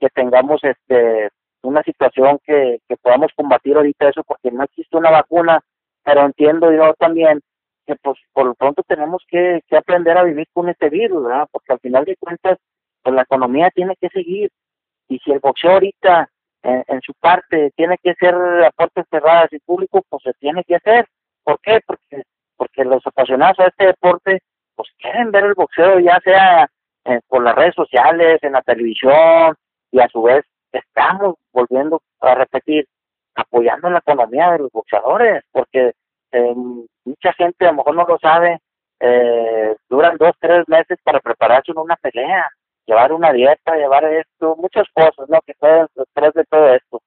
que 0.00 0.08
tengamos 0.08 0.62
este 0.64 1.30
una 1.62 1.82
situación 1.82 2.38
que, 2.44 2.80
podamos 3.02 3.32
combatir 3.36 3.76
ahorita 3.76 4.08
eso 4.08 4.22
porque 4.24 4.50
no 4.50 4.64
existe 4.64 4.96
una 4.96 5.10
vacuna, 5.10 5.60
pero 6.02 6.24
entiendo 6.24 6.72
yo 6.72 6.94
también 6.94 7.40
que 7.86 7.96
pues 7.96 8.18
por 8.32 8.46
lo 8.46 8.54
pronto 8.54 8.82
tenemos 8.82 9.22
que, 9.28 9.60
que 9.68 9.76
aprender 9.76 10.16
a 10.16 10.24
vivir 10.24 10.46
con 10.52 10.68
este 10.68 10.88
virus, 10.88 11.24
¿verdad? 11.24 11.48
Porque 11.52 11.72
al 11.72 11.80
final 11.80 12.04
de 12.04 12.16
cuentas 12.16 12.58
pues 13.02 13.14
la 13.14 13.22
economía 13.22 13.70
tiene 13.74 13.94
que 14.00 14.08
seguir 14.08 14.50
y 15.08 15.18
si 15.18 15.32
el 15.32 15.40
boxeo 15.40 15.72
ahorita 15.72 16.30
en, 16.62 17.00
su 17.02 17.14
parte 17.14 17.70
tiene 17.74 17.96
que 18.02 18.14
ser 18.14 18.34
a 18.34 18.70
puertas 18.70 19.06
cerradas 19.10 19.52
y 19.52 19.58
público, 19.60 20.02
pues 20.08 20.22
se 20.22 20.34
tiene 20.34 20.62
que 20.64 20.76
hacer. 20.76 21.06
¿Por 21.42 21.58
qué? 21.60 21.80
Porque 21.86 22.22
porque 22.56 22.84
los 22.84 23.06
apasionados 23.06 23.58
a 23.58 23.68
este 23.68 23.86
deporte 23.86 24.42
pues 24.74 24.90
quieren 24.98 25.30
ver 25.30 25.44
el 25.44 25.54
boxeo 25.54 25.98
ya 25.98 26.20
sea 26.22 26.68
eh, 27.06 27.20
por 27.26 27.42
las 27.42 27.54
redes 27.54 27.74
sociales, 27.74 28.38
en 28.42 28.52
la 28.52 28.60
televisión 28.60 29.56
y 29.90 30.00
a 30.00 30.08
su 30.08 30.22
vez 30.22 30.44
estamos 30.72 31.36
volviendo 31.52 32.02
a 32.20 32.34
repetir 32.34 32.86
apoyando 33.34 33.90
la 33.90 33.98
economía 33.98 34.52
de 34.52 34.58
los 34.60 34.72
boxeadores 34.72 35.42
porque 35.52 35.92
eh, 36.32 36.54
mucha 37.04 37.32
gente 37.34 37.66
a 37.66 37.70
lo 37.70 37.78
mejor 37.78 37.94
no 37.96 38.04
lo 38.06 38.18
sabe 38.18 38.60
eh, 39.00 39.76
duran 39.88 40.16
dos 40.18 40.32
tres 40.38 40.68
meses 40.68 40.98
para 41.02 41.20
prepararse 41.20 41.72
en 41.72 41.78
una 41.78 41.96
pelea 41.96 42.48
llevar 42.90 43.12
una 43.12 43.32
dieta, 43.32 43.76
llevar 43.76 44.04
esto, 44.04 44.56
muchas 44.56 44.86
cosas, 44.92 45.28
¿no? 45.28 45.40
Que 45.42 45.52
están 45.52 45.86
detrás 45.94 46.34
de 46.34 46.44
todo 46.44 46.74
esto. 46.74 47.00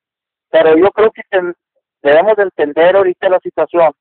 Pero 0.49 0.77
yo 0.77 0.89
creo 0.91 1.11
que 1.11 1.23
debemos 2.01 2.37
de 2.37 2.43
entender 2.43 2.95
ahorita 2.95 3.27
la 3.29 3.39
situación 3.39 3.91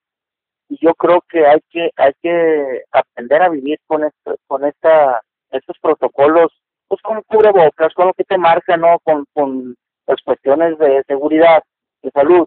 y 0.68 0.78
yo 0.80 0.94
creo 0.94 1.22
que 1.28 1.44
hay 1.46 1.60
que 1.70 1.90
hay 1.96 2.12
que 2.22 2.82
aprender 2.92 3.42
a 3.42 3.48
vivir 3.48 3.78
con 3.86 4.04
esto, 4.04 4.36
con 4.46 4.64
esta 4.64 5.22
estos 5.50 5.76
protocolos, 5.80 6.52
pues 6.92 7.00
con 7.00 7.22
cubrebocas, 7.22 7.94
con 7.94 8.08
lo 8.08 8.12
que 8.12 8.24
te 8.24 8.36
marca, 8.36 8.76
¿no? 8.76 8.98
Con, 9.02 9.24
con 9.32 9.74
las 10.06 10.20
cuestiones 10.22 10.76
de 10.76 11.02
seguridad, 11.06 11.62
de 12.02 12.10
salud, 12.10 12.46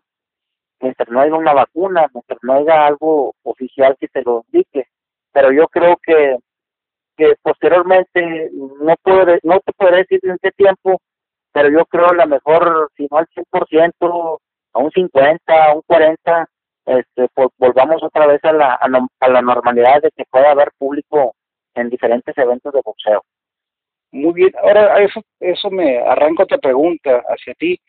mientras 0.79 1.09
no 1.09 1.19
haya 1.19 1.33
una 1.33 1.53
vacuna, 1.53 2.05
mientras 2.13 2.37
no 2.43 2.53
haya 2.53 2.85
algo 2.85 3.33
oficial 3.41 3.97
que 3.99 4.07
te 4.07 4.21
lo 4.21 4.43
indique. 4.51 4.85
Pero 5.31 5.51
yo 5.51 5.67
creo 5.67 5.97
que 5.97 6.37
que 7.17 7.33
posteriormente 7.41 8.51
no 8.53 8.93
puedo 9.01 9.25
no 9.41 9.59
te 9.61 9.73
podré 9.73 9.97
decir 9.97 10.19
en 10.23 10.37
qué 10.41 10.51
tiempo 10.51 10.99
pero 11.51 11.69
yo 11.69 11.85
creo 11.85 12.09
a 12.09 12.13
lo 12.13 12.27
mejor 12.27 12.91
si 12.97 13.07
no 13.09 13.17
al 13.17 13.27
100% 13.29 14.39
a 14.73 14.79
un 14.79 14.91
50 14.91 15.65
a 15.65 15.73
un 15.73 15.81
40 15.87 16.49
este 16.85 17.27
volvamos 17.57 18.03
otra 18.03 18.27
vez 18.27 18.43
a 18.43 18.51
la 18.51 18.73
a, 18.73 19.29
la 19.29 19.41
normalidad 19.41 20.01
de 20.01 20.11
que 20.11 20.25
pueda 20.29 20.51
haber 20.51 20.73
público 20.77 21.35
en 21.73 21.89
diferentes 21.89 22.37
eventos 22.37 22.73
de 22.73 22.81
boxeo 22.83 23.23
muy 24.15 24.33
bien 24.33 24.51
ahora 24.61 25.01
eso 25.03 25.21
eso 25.39 25.69
me 25.69 25.97
arranca 25.97 26.43
otra 26.43 26.57
pregunta 26.57 27.23
hacia 27.27 27.53
ti 27.55 27.79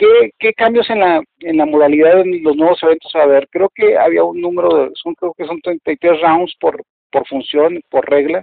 ¿Qué, 0.00 0.32
¿Qué 0.38 0.54
cambios 0.54 0.88
en 0.88 1.00
la 1.00 1.22
en 1.40 1.58
la 1.58 1.66
modalidad 1.66 2.24
de 2.24 2.40
los 2.40 2.56
nuevos 2.56 2.82
eventos 2.82 3.12
va 3.14 3.20
a 3.20 3.24
haber? 3.24 3.46
Creo 3.50 3.68
que 3.68 3.98
había 3.98 4.24
un 4.24 4.40
número 4.40 4.74
de, 4.74 4.90
son, 4.94 5.14
creo 5.14 5.34
que 5.34 5.44
son 5.44 5.60
33 5.60 6.22
rounds 6.22 6.56
por, 6.58 6.82
por 7.12 7.26
función, 7.28 7.82
por 7.90 8.08
regla, 8.08 8.42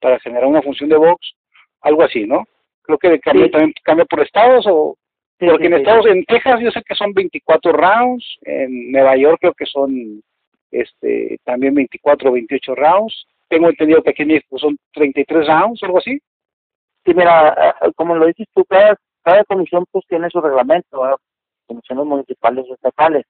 para 0.00 0.18
generar 0.18 0.46
una 0.46 0.62
función 0.62 0.88
de 0.88 0.96
box, 0.96 1.34
algo 1.82 2.02
así, 2.02 2.26
¿no? 2.26 2.44
Creo 2.82 2.98
que 2.98 3.20
cambia, 3.20 3.48
también 3.52 3.72
cambia 3.84 4.04
por 4.04 4.20
estados 4.20 4.66
o... 4.68 4.96
porque 5.38 5.66
en 5.66 5.74
Estados, 5.74 6.06
en 6.06 6.24
Texas 6.24 6.60
yo 6.60 6.72
sé 6.72 6.82
que 6.82 6.96
son 6.96 7.12
24 7.12 7.72
rounds, 7.72 8.38
en 8.42 8.90
Nueva 8.90 9.16
York 9.16 9.38
creo 9.40 9.54
que 9.54 9.66
son 9.66 10.20
este 10.72 11.38
también 11.44 11.74
24 11.74 12.30
o 12.30 12.32
28 12.32 12.74
rounds. 12.74 13.26
Tengo 13.48 13.68
entendido 13.68 14.02
que 14.02 14.10
aquí 14.10 14.22
en 14.22 14.28
México 14.28 14.58
son 14.58 14.76
33 14.92 15.46
rounds, 15.46 15.82
algo 15.82 15.98
así. 15.98 16.18
Sí, 17.04 17.14
mira, 17.14 17.76
como 17.94 18.16
lo 18.16 18.26
dices 18.26 18.46
tú, 18.52 18.64
cada, 18.64 18.96
cada 19.22 19.44
comisión 19.44 19.84
pues 19.90 20.04
tiene 20.08 20.28
su 20.30 20.40
reglamento, 20.40 21.18
comisiones 21.66 22.04
municipales 22.04 22.64
y 22.68 22.72
estatales. 22.72 23.24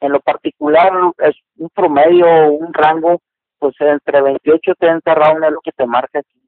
En 0.00 0.12
lo 0.12 0.20
particular 0.20 0.92
es 1.18 1.36
un 1.56 1.70
promedio, 1.70 2.52
un 2.52 2.74
rango 2.74 3.20
pues 3.58 3.74
entre 3.78 4.20
28 4.20 4.72
y 4.72 4.74
30 4.74 5.14
rounds 5.14 5.46
es 5.46 5.52
lo 5.52 5.60
que 5.60 5.70
te 5.72 5.86
marca 5.86 6.18
aquí 6.18 6.42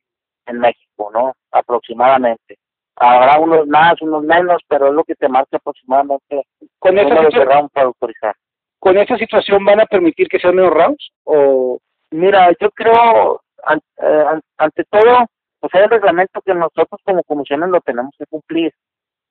en 0.46 0.58
México, 0.58 1.10
¿no? 1.14 1.32
Aproximadamente. 1.52 2.58
Habrá 2.96 3.38
unos 3.38 3.66
más, 3.68 4.00
unos 4.02 4.24
menos, 4.24 4.60
pero 4.68 4.88
es 4.88 4.94
lo 4.94 5.04
que 5.04 5.14
te 5.14 5.28
marca 5.28 5.56
aproximadamente 5.56 6.42
con 6.78 6.98
esa 6.98 7.24
situación, 7.24 7.68
para 7.70 7.86
autorizar. 7.86 8.34
¿Con 8.78 8.98
esa 8.98 9.16
situación 9.16 9.64
van 9.64 9.80
a 9.80 9.86
permitir 9.86 10.28
que 10.28 10.38
sean 10.38 10.56
menos 10.56 10.72
rounds? 10.72 11.10
o 11.24 11.78
Mira, 12.14 12.52
yo 12.60 12.70
creo, 12.70 13.42
eh, 13.68 14.40
ante 14.56 14.84
todo, 14.84 15.26
pues 15.58 15.74
hay 15.74 15.82
el 15.82 15.90
reglamento 15.90 16.40
que 16.42 16.54
nosotros 16.54 17.00
como 17.02 17.24
comisiones 17.24 17.70
lo 17.70 17.80
tenemos 17.80 18.14
que 18.16 18.26
cumplir, 18.26 18.72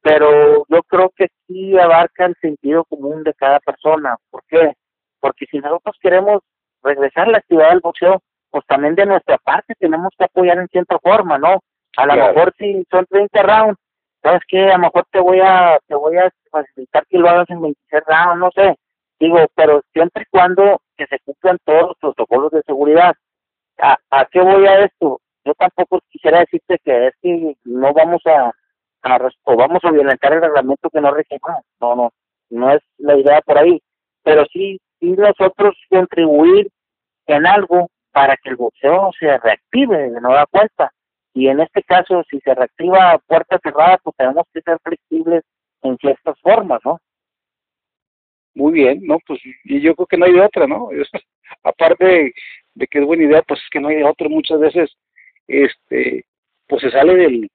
pero 0.02 0.66
yo 0.68 0.84
creo 0.84 1.10
que 1.16 1.28
sí 1.48 1.80
abarca 1.80 2.26
el 2.26 2.36
sentido 2.42 2.84
común 2.84 3.24
de 3.24 3.34
cada 3.36 3.62
persona. 3.62 4.18
¿Por 4.30 4.44
qué? 4.50 4.74
Porque 5.22 5.46
si 5.50 5.60
nosotros 5.60 5.96
queremos 6.02 6.42
regresar 6.84 7.30
a 7.30 7.32
la 7.32 7.38
actividad 7.38 7.70
del 7.70 7.80
boxeo, 7.80 8.22
pues 8.52 8.66
también 8.66 8.96
de 8.96 9.06
nuestra 9.06 9.38
parte 9.38 9.76
tenemos 9.80 10.10
que 10.18 10.26
apoyar 10.26 10.58
en 10.58 10.68
cierta 10.68 11.00
forma, 11.00 11.38
¿no? 11.38 11.62
A 11.96 12.06
lo 12.06 12.16
mejor 12.16 12.54
si 12.58 12.86
son 12.92 13.06
30 13.06 13.44
rounds, 13.44 13.80
¿sabes 14.22 14.42
qué? 14.50 14.66
A 14.66 14.74
lo 14.74 14.80
mejor 14.80 15.06
te 15.10 15.22
voy 15.22 15.40
a 15.40 15.80
te 15.88 15.96
voy 15.96 16.18
a 16.18 16.30
facilitar 16.52 17.06
que 17.08 17.18
lo 17.18 17.30
hagas 17.30 17.50
en 17.50 17.62
26 17.62 18.04
rounds, 18.06 18.40
no 18.40 18.52
sé. 18.52 18.76
Digo, 19.20 19.38
pero 19.56 19.82
siempre 19.94 20.24
y 20.24 20.30
cuando 20.30 20.82
que 20.98 21.06
se 21.08 21.20
cumplan 21.20 21.58
todos 21.66 21.90
los 21.90 21.98
protocolos 22.00 22.52
de 22.52 22.62
seguridad. 22.64 23.14
¿A, 23.80 23.98
a 24.12 24.26
qué 24.26 24.42
voy 24.42 24.66
a 24.68 24.80
esto? 24.80 25.20
Yo 25.46 25.54
tampoco 25.56 26.00
quisiera 26.10 26.40
decirte 26.40 26.78
que 26.84 27.08
es 27.08 27.14
que 27.22 27.56
no 27.66 27.94
vamos 27.94 28.22
a, 28.26 28.52
a 29.04 29.30
o 29.44 29.56
vamos 29.56 29.84
a 29.84 29.92
violentar 29.92 30.34
el 30.34 30.42
reglamento 30.42 30.90
que 30.90 31.02
no 31.02 31.12
rige. 31.14 31.40
No, 31.80 31.96
no, 31.96 32.12
no 32.50 32.72
es 32.72 32.82
la 32.98 33.18
idea 33.18 33.42
por 33.42 33.58
ahí. 33.58 33.82
Pero 34.24 34.46
sí 34.52 34.80
y 35.00 35.12
nosotros 35.12 35.76
contribuir 35.90 36.70
en 37.28 37.46
algo 37.46 37.90
para 38.14 38.38
que 38.38 38.52
el 38.52 38.56
boxeo 38.56 39.12
se 39.20 39.38
reactive 39.38 40.10
de 40.10 40.22
nueva 40.22 40.46
cuenta. 40.46 40.92
Y 41.34 41.48
en 41.48 41.60
este 41.60 41.84
caso, 41.84 42.24
si 42.30 42.40
se 42.40 42.54
reactiva 42.54 43.20
puerta 43.28 43.60
cerrada, 43.62 43.98
pues 44.02 44.16
tenemos 44.16 44.46
que 44.54 44.62
ser 44.62 44.78
flexibles 44.82 45.44
en 45.82 45.98
ciertas 45.98 46.40
formas, 46.40 46.80
¿no? 46.86 47.00
Muy 48.56 48.74
bien, 48.74 49.00
¿no? 49.04 49.18
Pues 49.26 49.40
y 49.64 49.82
yo 49.82 49.96
creo 49.96 50.08
que 50.08 50.18
no 50.18 50.26
hay 50.26 50.34
de 50.34 50.42
otra, 50.42 50.68
¿no? 50.68 50.90
aparte 51.64 52.34
de, 52.76 52.88
que 52.88 53.00
es 53.00 53.06
buena 53.06 53.24
idea, 53.24 53.42
pues 53.48 53.60
es 53.62 53.70
que 53.72 53.80
no 53.80 53.88
hay 53.88 53.98
de 53.98 54.04
otra. 54.04 54.30
Muchas 54.30 54.60
veces, 54.60 54.92
este, 55.48 56.26
pues 56.68 56.82
se 56.82 56.92
sale 56.92 57.16
del, 57.16 57.50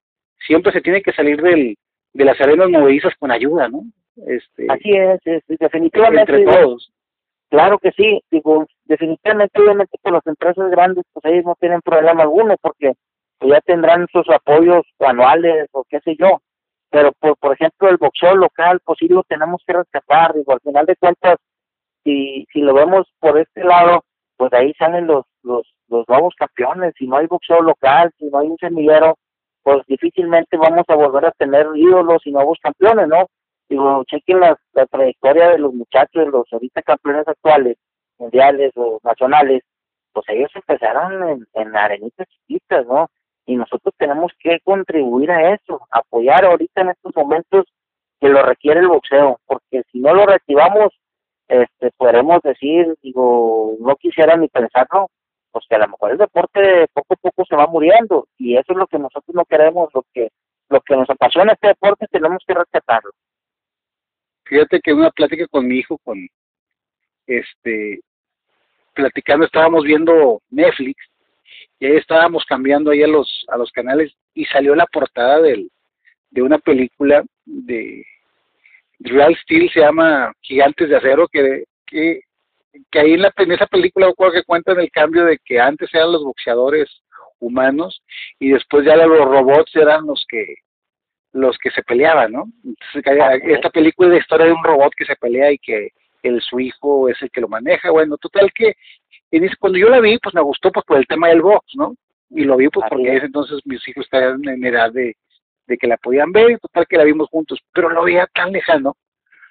siempre 0.46 0.72
se 0.72 0.80
tiene 0.80 1.02
que 1.02 1.12
salir 1.12 1.40
del, 1.40 1.76
de 2.12 2.24
las 2.24 2.40
arenas 2.40 2.68
movedizas 2.68 3.14
con 3.18 3.30
ayuda, 3.30 3.68
¿no? 3.68 3.82
Este, 4.26 4.66
Así 4.68 4.90
es, 4.92 5.20
definitivamente. 5.46 6.32
Entre 6.32 6.44
todos. 6.44 6.92
Claro 7.50 7.78
que 7.78 7.92
sí, 7.92 8.20
digo, 8.30 8.66
definitivamente, 8.84 9.60
obviamente, 9.60 9.96
con 10.02 10.12
las 10.12 10.26
empresas 10.26 10.70
grandes, 10.70 11.04
pues 11.12 11.24
ellos 11.24 11.44
no 11.46 11.56
tienen 11.58 11.80
problema 11.80 12.22
alguno, 12.22 12.56
porque 12.60 12.92
pues, 13.38 13.52
ya 13.52 13.60
tendrán 13.62 14.06
sus 14.12 14.28
apoyos 14.28 14.84
anuales 14.98 15.68
o 15.72 15.84
qué 15.88 16.00
sé 16.00 16.16
yo. 16.18 16.42
Pero, 16.90 17.12
por, 17.12 17.36
por 17.36 17.52
ejemplo, 17.52 17.88
el 17.88 17.98
boxeo 17.98 18.34
local, 18.34 18.80
pues 18.84 18.98
sí 18.98 19.08
lo 19.08 19.22
tenemos 19.24 19.62
que 19.66 19.74
rescatar, 19.74 20.34
digo, 20.34 20.52
al 20.52 20.60
final 20.60 20.86
de 20.86 20.96
cuentas, 20.96 21.36
si, 22.04 22.46
si 22.52 22.60
lo 22.60 22.72
vemos 22.74 23.06
por 23.20 23.38
este 23.38 23.62
lado, 23.64 24.04
pues 24.36 24.50
de 24.50 24.58
ahí 24.58 24.72
salen 24.74 25.06
los, 25.06 25.26
los, 25.42 25.66
los 25.88 26.08
nuevos 26.08 26.34
campeones. 26.36 26.94
Si 26.96 27.06
no 27.06 27.16
hay 27.16 27.26
boxeo 27.26 27.60
local, 27.60 28.10
si 28.18 28.26
no 28.26 28.38
hay 28.38 28.48
un 28.48 28.56
semillero, 28.58 29.18
pues 29.62 29.84
difícilmente 29.86 30.56
vamos 30.56 30.84
a 30.88 30.94
volver 30.94 31.26
a 31.26 31.32
tener 31.32 31.66
ídolos 31.74 32.22
y 32.24 32.32
nuevos 32.32 32.58
campeones, 32.62 33.08
¿no? 33.08 33.26
Digo, 33.68 34.02
chequen 34.04 34.40
la, 34.40 34.58
la 34.72 34.86
trayectoria 34.86 35.50
de 35.50 35.58
los 35.58 35.74
muchachos, 35.74 36.26
los 36.28 36.50
ahorita 36.50 36.80
campeones 36.82 37.28
actuales, 37.28 37.76
mundiales 38.16 38.72
o 38.76 38.98
nacionales, 39.02 39.62
pues 40.12 40.24
ellos 40.30 40.50
empezaron 40.54 41.28
en, 41.28 41.46
en 41.52 41.76
arenitas 41.76 42.26
chiquitas, 42.28 42.86
¿no? 42.86 43.08
Y 43.48 43.56
nosotros 43.56 43.94
tenemos 43.96 44.30
que 44.38 44.60
contribuir 44.60 45.30
a 45.30 45.54
eso, 45.54 45.80
apoyar 45.90 46.44
ahorita 46.44 46.82
en 46.82 46.90
estos 46.90 47.16
momentos 47.16 47.64
que 48.20 48.28
lo 48.28 48.42
requiere 48.42 48.80
el 48.80 48.88
boxeo, 48.88 49.40
porque 49.46 49.84
si 49.90 50.00
no 50.00 50.12
lo 50.12 50.26
reactivamos, 50.26 50.92
este, 51.48 51.90
podremos 51.96 52.42
decir, 52.42 52.94
digo, 53.02 53.74
no 53.80 53.96
quisiera 53.96 54.36
ni 54.36 54.48
pensarlo, 54.48 55.08
pues 55.50 55.64
que 55.66 55.76
a 55.76 55.78
lo 55.78 55.88
mejor 55.88 56.10
el 56.10 56.18
deporte 56.18 56.88
poco 56.92 57.14
a 57.14 57.16
poco 57.16 57.44
se 57.48 57.56
va 57.56 57.66
muriendo 57.66 58.28
y 58.36 58.54
eso 58.54 58.72
es 58.72 58.76
lo 58.76 58.86
que 58.86 58.98
nosotros 58.98 59.34
no 59.34 59.46
queremos, 59.46 59.88
lo 59.94 60.04
que 60.12 60.28
lo 60.68 60.82
que 60.82 60.96
nos 60.96 61.08
apasiona 61.08 61.54
este 61.54 61.68
deporte 61.68 62.06
tenemos 62.10 62.44
que 62.46 62.52
rescatarlo. 62.52 63.12
Fíjate 64.44 64.78
que 64.80 64.92
una 64.92 65.10
plática 65.10 65.46
con 65.46 65.66
mi 65.66 65.76
hijo, 65.76 65.96
con 66.04 66.18
este, 67.26 68.00
platicando, 68.92 69.46
estábamos 69.46 69.84
viendo 69.84 70.42
Netflix 70.50 71.07
y 71.78 71.86
ahí 71.86 71.96
estábamos 71.96 72.44
cambiando 72.44 72.90
ahí 72.90 73.02
a 73.02 73.08
los 73.08 73.44
a 73.48 73.56
los 73.56 73.70
canales 73.72 74.12
y 74.34 74.44
salió 74.46 74.74
la 74.74 74.86
portada 74.86 75.40
del 75.40 75.70
de 76.30 76.42
una 76.42 76.58
película 76.58 77.24
de 77.44 78.04
Real 79.00 79.36
Steel 79.42 79.70
se 79.70 79.80
llama 79.80 80.32
Gigantes 80.40 80.88
de 80.88 80.96
Acero 80.96 81.28
que, 81.28 81.64
que, 81.86 82.20
que 82.90 82.98
ahí 82.98 83.14
en, 83.14 83.22
la, 83.22 83.32
en 83.36 83.52
esa 83.52 83.66
película 83.66 84.12
que 84.32 84.42
cuentan 84.44 84.80
el 84.80 84.90
cambio 84.90 85.24
de 85.24 85.38
que 85.44 85.60
antes 85.60 85.88
eran 85.94 86.12
los 86.12 86.24
boxeadores 86.24 87.02
humanos 87.38 88.02
y 88.38 88.50
después 88.50 88.84
ya 88.84 88.96
los 88.96 89.24
robots 89.24 89.74
eran 89.76 90.06
los 90.06 90.24
que 90.28 90.56
los 91.32 91.56
que 91.58 91.70
se 91.70 91.82
peleaban, 91.82 92.32
¿no? 92.32 92.44
Entonces, 92.64 93.42
esta 93.44 93.70
película 93.70 94.08
es 94.08 94.14
la 94.14 94.20
historia 94.20 94.46
de 94.46 94.52
un 94.52 94.64
robot 94.64 94.92
que 94.96 95.04
se 95.04 95.14
pelea 95.14 95.52
y 95.52 95.58
que 95.58 95.90
el 96.22 96.40
su 96.40 96.58
hijo 96.58 97.08
es 97.08 97.20
el 97.22 97.30
que 97.30 97.42
lo 97.42 97.48
maneja, 97.48 97.90
bueno, 97.90 98.16
total 98.16 98.50
que 98.52 98.74
y 99.30 99.40
dice, 99.40 99.54
cuando 99.58 99.78
yo 99.78 99.88
la 99.88 100.00
vi, 100.00 100.18
pues 100.18 100.34
me 100.34 100.40
gustó 100.40 100.72
pues 100.72 100.84
por 100.86 100.96
el 100.96 101.06
tema 101.06 101.28
del 101.28 101.42
box, 101.42 101.64
¿no? 101.74 101.94
Y 102.30 102.44
lo 102.44 102.56
vi 102.56 102.68
pues 102.68 102.86
porque 102.88 103.16
ese 103.16 103.26
entonces 103.26 103.60
mis 103.64 103.86
hijos 103.88 104.04
estaban 104.04 104.46
en 104.46 104.64
edad 104.64 104.92
de, 104.92 105.16
de 105.66 105.76
que 105.76 105.86
la 105.86 105.96
podían 105.96 106.32
ver 106.32 106.50
y 106.50 106.58
total 106.58 106.86
que 106.86 106.96
la 106.96 107.04
vimos 107.04 107.28
juntos, 107.28 107.60
pero 107.72 107.90
lo 107.90 108.04
veía 108.04 108.26
tan 108.34 108.52
lejano, 108.52 108.96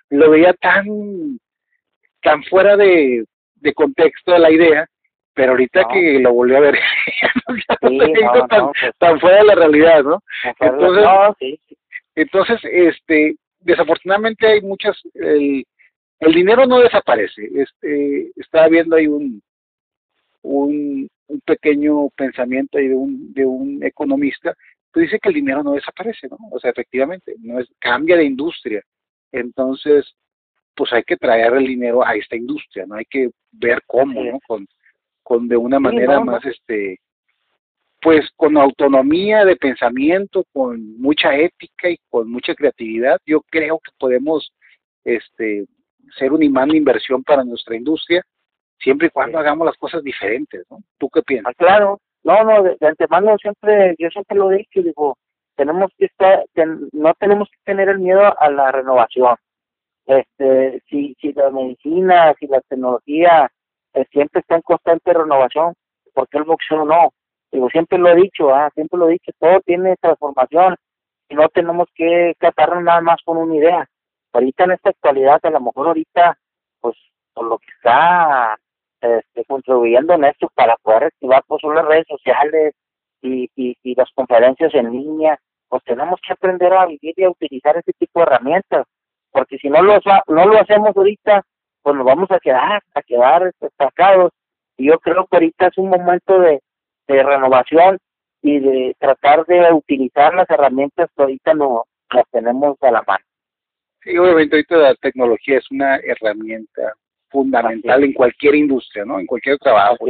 lo 0.10 0.30
veía 0.32 0.54
tan 0.54 1.40
tan 2.22 2.44
fuera 2.44 2.76
de, 2.76 3.26
de 3.56 3.74
contexto 3.74 4.34
de 4.34 4.40
la 4.40 4.52
idea, 4.52 4.88
pero 5.34 5.52
ahorita 5.52 5.88
que 5.94 6.20
lo 6.20 6.34
volví 6.34 6.56
a 6.56 6.60
ver, 6.60 6.80
tan, 8.50 8.72
tan, 8.98 9.20
fuera 9.20 9.38
de 9.38 9.46
la 9.46 9.56
realidad, 9.56 10.04
¿no? 10.04 10.24
Entonces, 10.60 11.60
entonces, 12.16 12.60
este, 12.64 13.36
desafortunadamente 13.60 14.48
hay 14.48 14.62
muchas, 14.62 15.00
el, 15.14 15.64
el 16.20 16.34
dinero 16.34 16.66
no 16.66 16.80
desaparece. 16.80 17.48
Este, 17.54 18.32
estaba 18.36 18.68
viendo 18.68 18.96
ahí 18.96 19.06
un, 19.06 19.42
un, 20.48 21.10
un 21.28 21.42
pequeño 21.42 22.10
pensamiento 22.16 22.78
ahí 22.78 22.88
de 22.88 22.96
un, 22.96 23.34
de 23.34 23.46
un 23.46 23.84
economista 23.84 24.54
que 24.94 25.02
dice 25.02 25.20
que 25.20 25.30
el 25.30 25.36
dinero 25.36 25.64
no 25.64 25.74
desaparece, 25.74 26.28
¿no? 26.30 26.38
O 26.52 26.60
sea, 26.60 26.72
efectivamente, 26.72 27.36
no 27.40 27.60
es, 27.60 27.68
cambia 27.80 28.18
de 28.18 28.24
industria. 28.24 28.82
Entonces, 29.32 30.06
pues 30.76 30.94
hay 30.94 31.04
que 31.04 31.18
traer 31.18 31.54
el 31.54 31.68
dinero 31.68 32.06
a 32.06 32.16
esta 32.16 32.36
industria, 32.36 32.86
¿no? 32.86 32.96
Hay 32.96 33.06
que 33.06 33.30
ver 33.52 33.82
cómo, 33.86 34.24
¿no? 34.24 34.40
Con, 34.48 34.68
con 35.24 35.48
de 35.48 35.58
una 35.58 35.80
manera 35.80 36.20
más, 36.22 36.44
este, 36.46 37.00
pues 38.02 38.30
con 38.36 38.58
autonomía 38.58 39.44
de 39.44 39.56
pensamiento, 39.56 40.46
con 40.54 41.00
mucha 41.00 41.36
ética 41.36 41.90
y 41.90 41.98
con 42.10 42.32
mucha 42.32 42.56
creatividad, 42.56 43.20
yo 43.26 43.42
creo 43.50 43.80
que 43.80 43.92
podemos, 44.00 44.52
este, 45.04 45.66
ser 46.18 46.32
un 46.32 46.44
imán 46.44 46.70
de 46.70 46.78
inversión 46.78 47.24
para 47.24 47.44
nuestra 47.44 47.76
industria, 47.76 48.24
siempre 48.80 49.08
y 49.08 49.10
cuando 49.10 49.40
hagamos 49.40 49.66
las 49.66 49.78
cosas 49.78 50.04
diferentes, 50.04 50.66
¿no? 50.70 50.80
¿Tú 50.98 51.10
qué 51.10 51.22
piensas? 51.22 51.52
Ah, 51.52 51.56
claro, 51.58 52.00
no, 52.24 52.44
no, 52.44 52.64
de, 52.64 52.78
antemano 52.82 53.38
siempre, 53.38 53.96
yo 53.98 54.10
siempre 54.10 54.38
lo 54.38 54.52
he 54.52 54.58
dicho, 54.58 54.82
digo, 54.82 55.18
tenemos 55.56 55.92
que 55.98 56.06
estar, 56.06 56.46
no 56.92 57.14
tenemos 57.16 57.50
que 57.50 57.58
tener 57.64 57.90
el 57.90 58.00
miedo 58.00 58.22
a 58.40 58.50
la 58.50 58.72
renovación. 58.72 59.36
Este, 60.06 60.82
si, 60.90 61.16
si 61.20 61.34
la 61.34 61.50
medicina, 61.50 62.34
si 62.40 62.48
la 62.48 62.62
tecnología 62.62 63.52
eh, 63.94 64.06
siempre 64.12 64.42
está 64.42 64.56
en 64.56 64.62
constante 64.62 65.14
renovación, 65.14 65.74
¿por 66.14 66.28
qué 66.30 66.38
el 66.38 66.44
boxeo 66.44 66.86
no? 66.86 67.12
Digo, 67.52 67.70
siempre 67.70 67.98
lo 67.98 68.10
he 68.10 68.16
dicho, 68.16 68.54
ah, 68.54 68.70
siempre 68.74 69.00
lo 69.00 69.10
he 69.10 69.14
dicho, 69.14 69.32
todo 69.40 69.60
tiene 69.62 69.96
transformación 69.98 70.76
y 71.30 71.36
no 71.36 71.50
tenemos 71.50 71.88
que 71.96 72.34
tratarnos 72.40 72.84
nada 72.84 73.02
más 73.02 73.18
con 73.24 73.38
una 73.38 73.56
idea. 73.56 73.90
Ahorita 74.34 74.66
en 74.66 74.72
esta 74.72 74.90
actualidad, 74.92 75.40
a 75.44 75.50
lo 75.50 75.62
mejor 75.62 75.88
ahorita, 75.88 76.38
pues, 76.80 76.96
por 77.34 77.46
lo 77.46 77.58
que 77.58 77.68
está 77.76 78.58
contribuyendo 79.68 80.14
en 80.14 80.24
esto 80.24 80.50
para 80.56 80.76
poder 80.78 81.06
activar 81.06 81.44
pues 81.48 81.62
las 81.64 81.86
redes 81.86 82.06
sociales 82.08 82.74
y, 83.22 83.50
y, 83.56 83.96
las 83.96 84.10
conferencias 84.14 84.74
en 84.74 84.92
línea, 84.92 85.38
pues 85.68 85.84
tenemos 85.84 86.20
que 86.26 86.34
aprender 86.34 86.72
a 86.74 86.86
vivir 86.86 87.14
y 87.18 87.24
a 87.24 87.30
utilizar 87.30 87.76
ese 87.76 87.92
tipo 87.94 88.20
de 88.20 88.28
herramientas, 88.28 88.86
porque 89.32 89.58
si 89.58 89.70
no 89.70 89.82
lo, 89.82 90.00
no 90.28 90.46
lo 90.46 90.60
hacemos 90.60 90.96
ahorita, 90.96 91.44
pues 91.82 91.96
nos 91.96 92.06
vamos 92.06 92.32
a 92.32 92.40
quedar, 92.40 92.82
a 92.94 93.02
quedar 93.02 93.52
destacados. 93.60 94.32
Y 94.78 94.88
yo 94.88 95.00
creo 95.00 95.26
que 95.26 95.36
ahorita 95.36 95.68
es 95.68 95.78
un 95.78 95.90
momento 95.90 96.40
de, 96.40 96.62
de 97.08 97.24
renovación 97.24 97.98
y 98.42 98.60
de 98.60 98.96
tratar 99.00 99.46
de 99.46 99.74
utilizar 99.74 100.34
las 100.36 100.50
herramientas 100.50 101.10
que 101.16 101.24
ahorita 101.24 101.54
no 101.56 101.86
las 102.12 102.26
tenemos 102.32 102.78
a 102.82 102.92
la 102.92 103.04
mano. 103.06 103.26
Sí, 104.04 104.18
obviamente 104.18 104.56
ahorita 104.56 104.78
la 104.78 104.96
tecnología 104.96 105.58
es 105.58 105.70
una 105.72 105.98
herramienta 105.98 106.94
fundamental 107.30 108.04
en 108.04 108.14
cualquier 108.14 108.56
industria, 108.56 109.06
¿no? 109.06 109.20
En 109.20 109.26
cualquier 109.26 109.58
trabajo, 109.58 110.06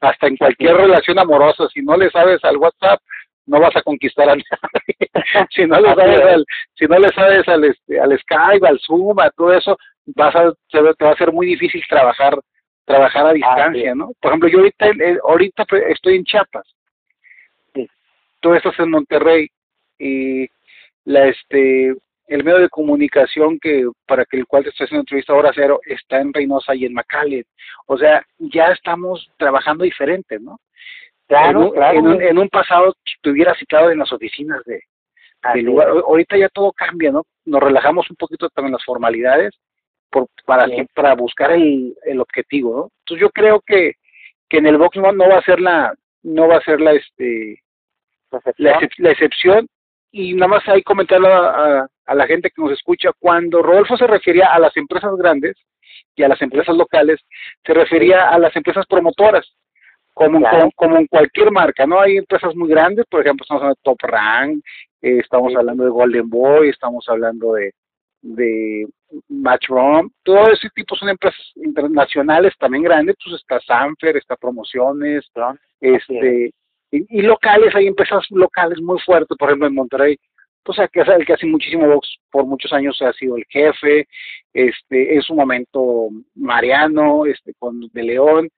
hasta 0.00 0.26
en 0.26 0.36
cualquier 0.36 0.76
relación 0.76 1.18
amorosa. 1.18 1.68
Si 1.72 1.82
no 1.82 1.96
le 1.96 2.10
sabes 2.10 2.42
al 2.44 2.56
WhatsApp, 2.56 3.00
no 3.46 3.60
vas 3.60 3.74
a 3.76 3.82
conquistar 3.82 4.28
a 4.28 4.36
nadie. 4.36 5.10
si 5.50 5.66
no 5.66 5.80
le 5.80 5.94
sabes 5.94 6.20
al, 6.20 6.46
si 6.74 6.86
no 6.86 6.98
le 6.98 7.08
sabes 7.10 7.48
al, 7.48 7.64
este, 7.64 8.00
al 8.00 8.18
Skype, 8.18 8.66
al 8.66 8.80
Zoom, 8.80 9.18
a 9.20 9.30
todo 9.30 9.52
eso, 9.52 9.76
vas 10.06 10.34
a, 10.34 10.52
te 10.70 10.80
va 10.80 11.12
a 11.12 11.16
ser 11.16 11.32
muy 11.32 11.46
difícil 11.46 11.82
trabajar 11.88 12.38
trabajar 12.84 13.26
a 13.26 13.32
distancia, 13.32 13.94
¿no? 13.94 14.12
Por 14.20 14.30
ejemplo, 14.30 14.48
yo 14.48 14.58
ahorita 14.58 14.86
ahorita 15.22 15.66
estoy 15.88 16.16
en 16.16 16.24
Chiapas. 16.24 16.66
Sí. 17.74 17.88
Todo 18.40 18.54
esto 18.54 18.70
es 18.70 18.78
en 18.80 18.90
Monterrey 18.90 19.48
y 19.98 20.48
la 21.04 21.28
este 21.28 21.94
el 22.28 22.44
medio 22.44 22.58
de 22.58 22.68
comunicación 22.68 23.58
que 23.58 23.86
para 24.06 24.24
que 24.24 24.38
el 24.38 24.46
cual 24.46 24.64
te 24.64 24.70
estoy 24.70 24.84
haciendo 24.84 25.02
entrevista 25.02 25.32
ahora 25.32 25.52
cero 25.54 25.80
está 25.84 26.20
en 26.20 26.32
Reynosa 26.32 26.74
y 26.74 26.84
en 26.86 26.94
McAllen. 26.94 27.44
O 27.86 27.98
sea, 27.98 28.24
ya 28.38 28.68
estamos 28.68 29.30
trabajando 29.36 29.84
diferente, 29.84 30.38
¿no? 30.38 30.58
Claro, 31.26 31.66
en, 31.66 31.70
claro. 31.72 32.20
En 32.20 32.38
un, 32.38 32.48
pasado 32.48 32.94
te 33.22 33.30
hubiera 33.30 33.54
citado 33.54 33.90
en 33.90 33.98
las 33.98 34.12
oficinas 34.12 34.62
de, 34.64 34.82
del 35.54 35.64
lugar. 35.64 35.88
Ahorita 35.88 36.36
ya 36.36 36.48
todo 36.48 36.72
cambia, 36.72 37.10
¿no? 37.10 37.24
Nos 37.44 37.62
relajamos 37.62 38.08
un 38.10 38.16
poquito 38.16 38.48
también 38.50 38.72
las 38.72 38.84
formalidades 38.84 39.54
por, 40.10 40.28
para, 40.44 40.66
para 40.94 41.14
buscar 41.14 41.52
el, 41.52 41.96
el 42.04 42.20
objetivo, 42.20 42.76
¿no? 42.76 42.90
Entonces 43.00 43.20
yo 43.20 43.30
creo 43.30 43.60
que, 43.60 43.94
que 44.48 44.58
en 44.58 44.66
el 44.66 44.78
box 44.78 44.96
no, 44.96 45.12
no 45.12 45.28
va 45.28 45.38
a 45.38 45.42
ser 45.42 45.60
la 45.60 45.94
no 46.22 46.46
va 46.46 46.56
a 46.58 46.62
ser 46.62 46.80
la 46.80 46.92
este 46.92 47.60
la, 48.58 48.78
la 48.98 49.10
excepción 49.10 49.66
y 50.12 50.34
nada 50.34 50.48
más 50.48 50.68
hay 50.68 50.82
comentarlo 50.82 51.28
a, 51.28 51.88
a, 52.06 52.14
la 52.14 52.26
gente 52.26 52.50
que 52.50 52.62
nos 52.62 52.72
escucha, 52.72 53.10
cuando 53.18 53.62
Rodolfo 53.62 53.96
se 53.96 54.06
refería 54.06 54.52
a 54.52 54.58
las 54.58 54.76
empresas 54.76 55.16
grandes 55.16 55.56
y 56.14 56.22
a 56.22 56.28
las 56.28 56.40
empresas 56.42 56.76
locales, 56.76 57.18
se 57.64 57.72
refería 57.72 58.28
a 58.28 58.38
las 58.38 58.54
empresas 58.54 58.86
promotoras, 58.86 59.50
como, 60.12 60.40
como, 60.76 60.98
en 60.98 61.06
cualquier 61.06 61.50
marca, 61.50 61.86
¿no? 61.86 61.98
Hay 61.98 62.18
empresas 62.18 62.54
muy 62.54 62.68
grandes, 62.68 63.06
por 63.06 63.22
ejemplo, 63.22 63.44
estamos 63.44 63.62
hablando 63.62 63.78
de 63.78 63.82
Top 63.82 64.02
Rank, 64.02 64.64
eh, 65.00 65.18
estamos 65.18 65.56
hablando 65.56 65.84
de 65.84 65.90
Golden 65.90 66.28
Boy, 66.28 66.68
estamos 66.68 67.08
hablando 67.08 67.54
de, 67.54 67.72
de 68.20 68.86
Matchroom, 69.28 70.10
todo 70.22 70.50
ese 70.52 70.68
tipo 70.74 70.94
son 70.96 71.08
empresas 71.08 71.40
internacionales 71.56 72.52
también 72.58 72.84
grandes, 72.84 73.16
pues 73.24 73.40
está 73.40 73.58
Sanfer, 73.60 74.18
está 74.18 74.36
Promociones, 74.36 75.24
este 75.80 76.52
y, 76.92 77.22
locales, 77.22 77.74
hay 77.74 77.86
empresas 77.86 78.24
locales 78.30 78.80
muy 78.80 79.00
fuertes, 79.00 79.36
por 79.38 79.48
ejemplo 79.48 79.66
en 79.66 79.74
Monterrey, 79.74 80.18
pues 80.62 80.78
el 80.78 80.90
que, 80.90 81.00
el 81.00 81.26
que 81.26 81.32
hace 81.32 81.46
muchísimo 81.46 81.88
box 81.88 82.16
por 82.30 82.44
muchos 82.44 82.72
años 82.72 83.00
ha 83.00 83.12
sido 83.14 83.36
el 83.36 83.44
jefe, 83.48 84.06
este, 84.52 85.14
en 85.14 85.22
su 85.22 85.34
momento 85.34 86.08
Mariano, 86.34 87.24
este, 87.26 87.54
con 87.58 87.80
De 87.92 88.02
León, 88.02 88.48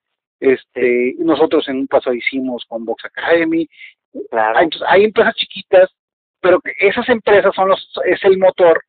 este, 0.41 1.15
nosotros 1.19 1.69
en 1.69 1.79
un 1.79 1.87
paso 1.87 2.13
hicimos 2.13 2.65
con 2.69 2.85
Box 2.85 3.05
Academy, 3.05 3.69
claro. 4.31 4.61
entonces 4.61 4.89
hay 4.91 5.05
empresas 5.05 5.35
chiquitas, 5.37 5.89
pero 6.41 6.61
esas 6.79 7.09
empresas 7.09 7.55
son 7.55 7.69
los, 7.69 7.89
es 8.05 8.23
el 8.25 8.37
motor, 8.37 8.83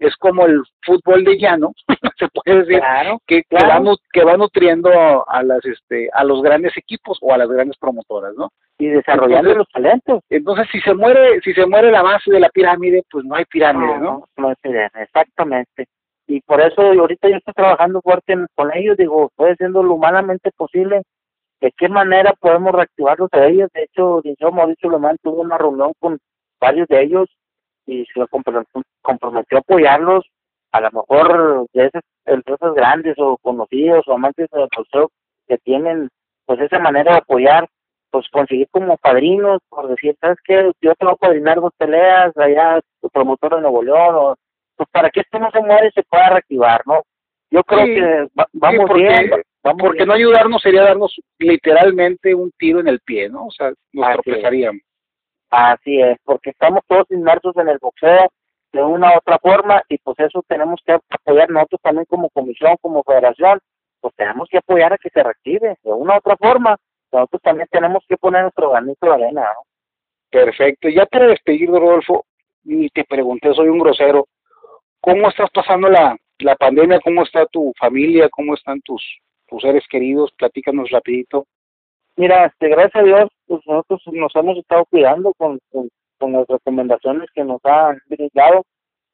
es 0.00 0.14
como 0.16 0.44
el 0.44 0.60
fútbol 0.82 1.24
de 1.24 1.38
llano, 1.38 1.72
se 2.18 2.28
puede 2.28 2.64
decir, 2.64 2.82
que, 3.26 3.42
que, 3.44 4.24
va, 4.24 4.36
nutriendo 4.36 4.90
a 5.28 5.42
las 5.42 5.64
este 5.64 6.08
a 6.12 6.24
los 6.24 6.42
grandes 6.42 6.76
equipos 6.76 7.18
o 7.20 7.32
a 7.32 7.38
las 7.38 7.48
grandes 7.48 7.76
promotoras, 7.78 8.34
¿no? 8.36 8.50
Y 8.78 8.88
desarrollando 8.88 9.54
los 9.54 9.68
talentos. 9.68 10.22
Entonces, 10.28 10.66
si 10.72 10.80
se 10.80 10.94
muere 10.94 11.40
si 11.42 11.52
se 11.54 11.66
muere 11.66 11.90
la 11.90 12.02
base 12.02 12.30
de 12.30 12.40
la 12.40 12.48
pirámide, 12.48 13.02
pues 13.10 13.24
no 13.24 13.34
hay 13.34 13.44
pirámide, 13.44 13.98
¿no? 13.98 14.24
No, 14.36 14.48
hay 14.48 14.54
pirámide, 14.60 15.02
exactamente. 15.02 15.86
Y 16.26 16.40
por 16.42 16.60
eso 16.60 16.82
ahorita 16.82 17.28
yo 17.28 17.36
estoy 17.36 17.54
trabajando 17.54 18.02
fuerte 18.02 18.34
con 18.54 18.74
ellos, 18.74 18.96
digo, 18.96 19.28
estoy 19.28 19.52
haciendo 19.52 19.82
lo 19.82 19.94
humanamente 19.94 20.50
posible 20.56 21.02
de 21.60 21.72
qué 21.76 21.88
manera 21.88 22.34
podemos 22.38 22.72
reactivarlos 22.72 23.30
a 23.32 23.46
ellos. 23.46 23.70
De 23.72 23.84
hecho, 23.84 24.20
Mauricio 24.22 24.52
Mauricio 24.52 24.90
Lemán 24.90 25.16
tuvo 25.22 25.42
una 25.42 25.58
reunión 25.58 25.92
con 25.98 26.18
varios 26.60 26.86
de 26.88 27.02
ellos 27.02 27.28
y 27.86 28.04
se 28.12 28.26
comprometió 28.28 29.58
a 29.58 29.60
apoyarlos, 29.60 30.26
a 30.72 30.80
lo 30.80 30.90
mejor 30.90 31.66
de 31.72 31.86
esas 31.86 32.02
empresas 32.26 32.74
grandes 32.74 33.14
o 33.18 33.36
conocidos 33.38 34.06
o 34.06 34.14
amantes 34.14 34.48
del 34.50 34.68
boxeo 34.76 35.10
que 35.46 35.58
tienen 35.58 36.08
pues 36.46 36.60
esa 36.60 36.78
manera 36.78 37.12
de 37.12 37.18
apoyar, 37.18 37.68
pues 38.10 38.26
conseguir 38.30 38.68
como 38.70 38.96
padrinos, 38.96 39.60
por 39.68 39.88
decir, 39.88 40.16
¿sabes 40.20 40.38
qué? 40.44 40.72
Yo 40.80 40.94
tengo 40.94 41.12
que 41.16 41.26
padrinar 41.26 41.60
dos 41.60 41.72
peleas, 41.76 42.36
allá 42.36 42.80
tu 43.00 43.08
promotor 43.10 43.56
de 43.56 43.60
Nuevo 43.62 43.82
León, 43.82 44.14
o, 44.14 44.36
pues 44.76 44.88
para 44.90 45.10
que 45.10 45.20
esto 45.20 45.38
no 45.38 45.50
se 45.50 45.60
muere 45.60 45.88
y 45.88 45.92
se 45.92 46.02
pueda 46.04 46.30
reactivar, 46.30 46.82
¿no? 46.86 47.02
Yo 47.50 47.62
creo 47.64 47.84
que 47.84 48.28
vamos 48.52 48.94
bien. 48.94 49.30
porque 49.78 50.06
no 50.06 50.14
ayudarnos 50.14 50.62
sería 50.62 50.82
darnos 50.82 51.14
literalmente 51.38 52.34
un 52.34 52.50
tiro 52.58 52.80
en 52.80 52.88
el 52.88 53.00
pie, 53.00 53.28
¿no? 53.28 53.46
O 53.46 53.50
sea, 53.50 53.72
nos 53.92 54.12
tropezaríamos. 54.14 54.82
Así 55.50 56.00
es, 56.00 56.18
porque 56.24 56.50
estamos 56.50 56.82
todos 56.86 57.10
inmersos 57.10 57.56
en 57.56 57.68
el 57.68 57.78
boxeo 57.80 58.30
de 58.72 58.82
una 58.82 59.14
u 59.14 59.18
otra 59.18 59.38
forma 59.38 59.82
y 59.88 59.98
pues 59.98 60.18
eso 60.18 60.42
tenemos 60.46 60.80
que 60.84 60.92
apoyar 60.92 61.50
nosotros 61.50 61.80
también 61.82 62.06
como 62.06 62.30
comisión, 62.30 62.76
como 62.80 63.02
federación, 63.02 63.60
pues 64.00 64.14
tenemos 64.14 64.48
que 64.50 64.58
apoyar 64.58 64.92
a 64.92 64.98
que 64.98 65.10
se 65.10 65.22
reactive 65.22 65.76
de 65.82 65.92
una 65.92 66.14
u 66.14 66.18
otra 66.18 66.36
forma. 66.36 66.76
Nosotros 67.10 67.42
también 67.42 67.68
tenemos 67.70 68.04
que 68.08 68.16
poner 68.16 68.42
nuestro 68.42 68.70
granito 68.70 69.06
de 69.06 69.12
arena, 69.12 69.42
¿no? 69.42 69.62
Perfecto. 70.30 70.88
Ya 70.88 71.06
para 71.06 71.26
despedir, 71.28 71.70
Rodolfo, 71.70 72.26
y 72.64 72.90
te 72.90 73.04
pregunté, 73.04 73.54
soy 73.54 73.68
un 73.68 73.78
grosero, 73.78 74.26
¿cómo 75.00 75.28
estás 75.28 75.50
pasando 75.50 75.88
la, 75.88 76.16
la 76.40 76.54
pandemia? 76.56 77.00
¿Cómo 77.00 77.22
está 77.22 77.46
tu 77.46 77.72
familia? 77.78 78.28
¿Cómo 78.28 78.54
están 78.54 78.80
tus, 78.82 79.02
tus 79.46 79.62
seres 79.62 79.84
queridos? 79.88 80.30
Platícanos 80.36 80.90
rapidito. 80.90 81.46
Mira, 82.16 82.46
este, 82.46 82.68
gracias 82.68 82.96
a 82.96 83.02
Dios, 83.04 83.30
pues 83.46 83.60
nosotros 83.66 84.02
nos 84.12 84.34
hemos 84.34 84.58
estado 84.58 84.84
cuidando 84.86 85.32
con, 85.34 85.58
con, 85.70 85.88
las 86.26 86.46
recomendaciones 86.46 87.28
que 87.34 87.44
nos 87.44 87.64
han 87.64 88.00
dado 88.34 88.64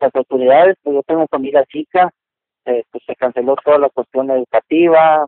las 0.00 0.14
autoridades, 0.14 0.76
pues 0.82 0.94
yo 0.94 1.02
tengo 1.02 1.26
familia 1.28 1.64
chica, 1.66 2.10
eh, 2.64 2.82
pues 2.90 3.02
se 3.06 3.14
canceló 3.16 3.56
toda 3.64 3.78
la 3.78 3.88
cuestión 3.90 4.30
educativa, 4.30 5.26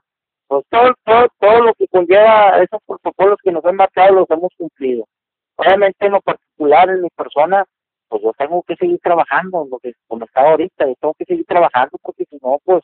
pues 0.48 0.64
todo, 0.70 0.94
todo, 1.04 1.28
todo 1.38 1.60
lo 1.62 1.74
que 1.74 1.86
conlleva 1.88 2.62
esos 2.62 2.80
protocolos 2.86 3.38
que 3.42 3.52
nos 3.52 3.64
han 3.64 3.76
marcado 3.76 4.14
los 4.14 4.30
hemos 4.30 4.52
cumplido. 4.56 5.06
Obviamente 5.56 6.06
en 6.06 6.12
lo 6.12 6.20
particular, 6.20 6.88
en 6.90 7.02
mi 7.02 7.08
persona, 7.10 7.64
pues 8.08 8.22
yo 8.22 8.32
tengo 8.38 8.62
que 8.62 8.76
seguir 8.76 8.98
trabajando, 9.02 9.66
lo 9.70 9.78
que 9.78 9.92
como 10.06 10.24
está 10.24 10.42
ahorita, 10.48 10.86
yo 10.86 10.94
tengo 11.00 11.14
que 11.14 11.24
seguir 11.24 11.44
trabajando 11.46 11.98
porque 12.02 12.24
si 12.30 12.38
no, 12.42 12.58
pues, 12.64 12.82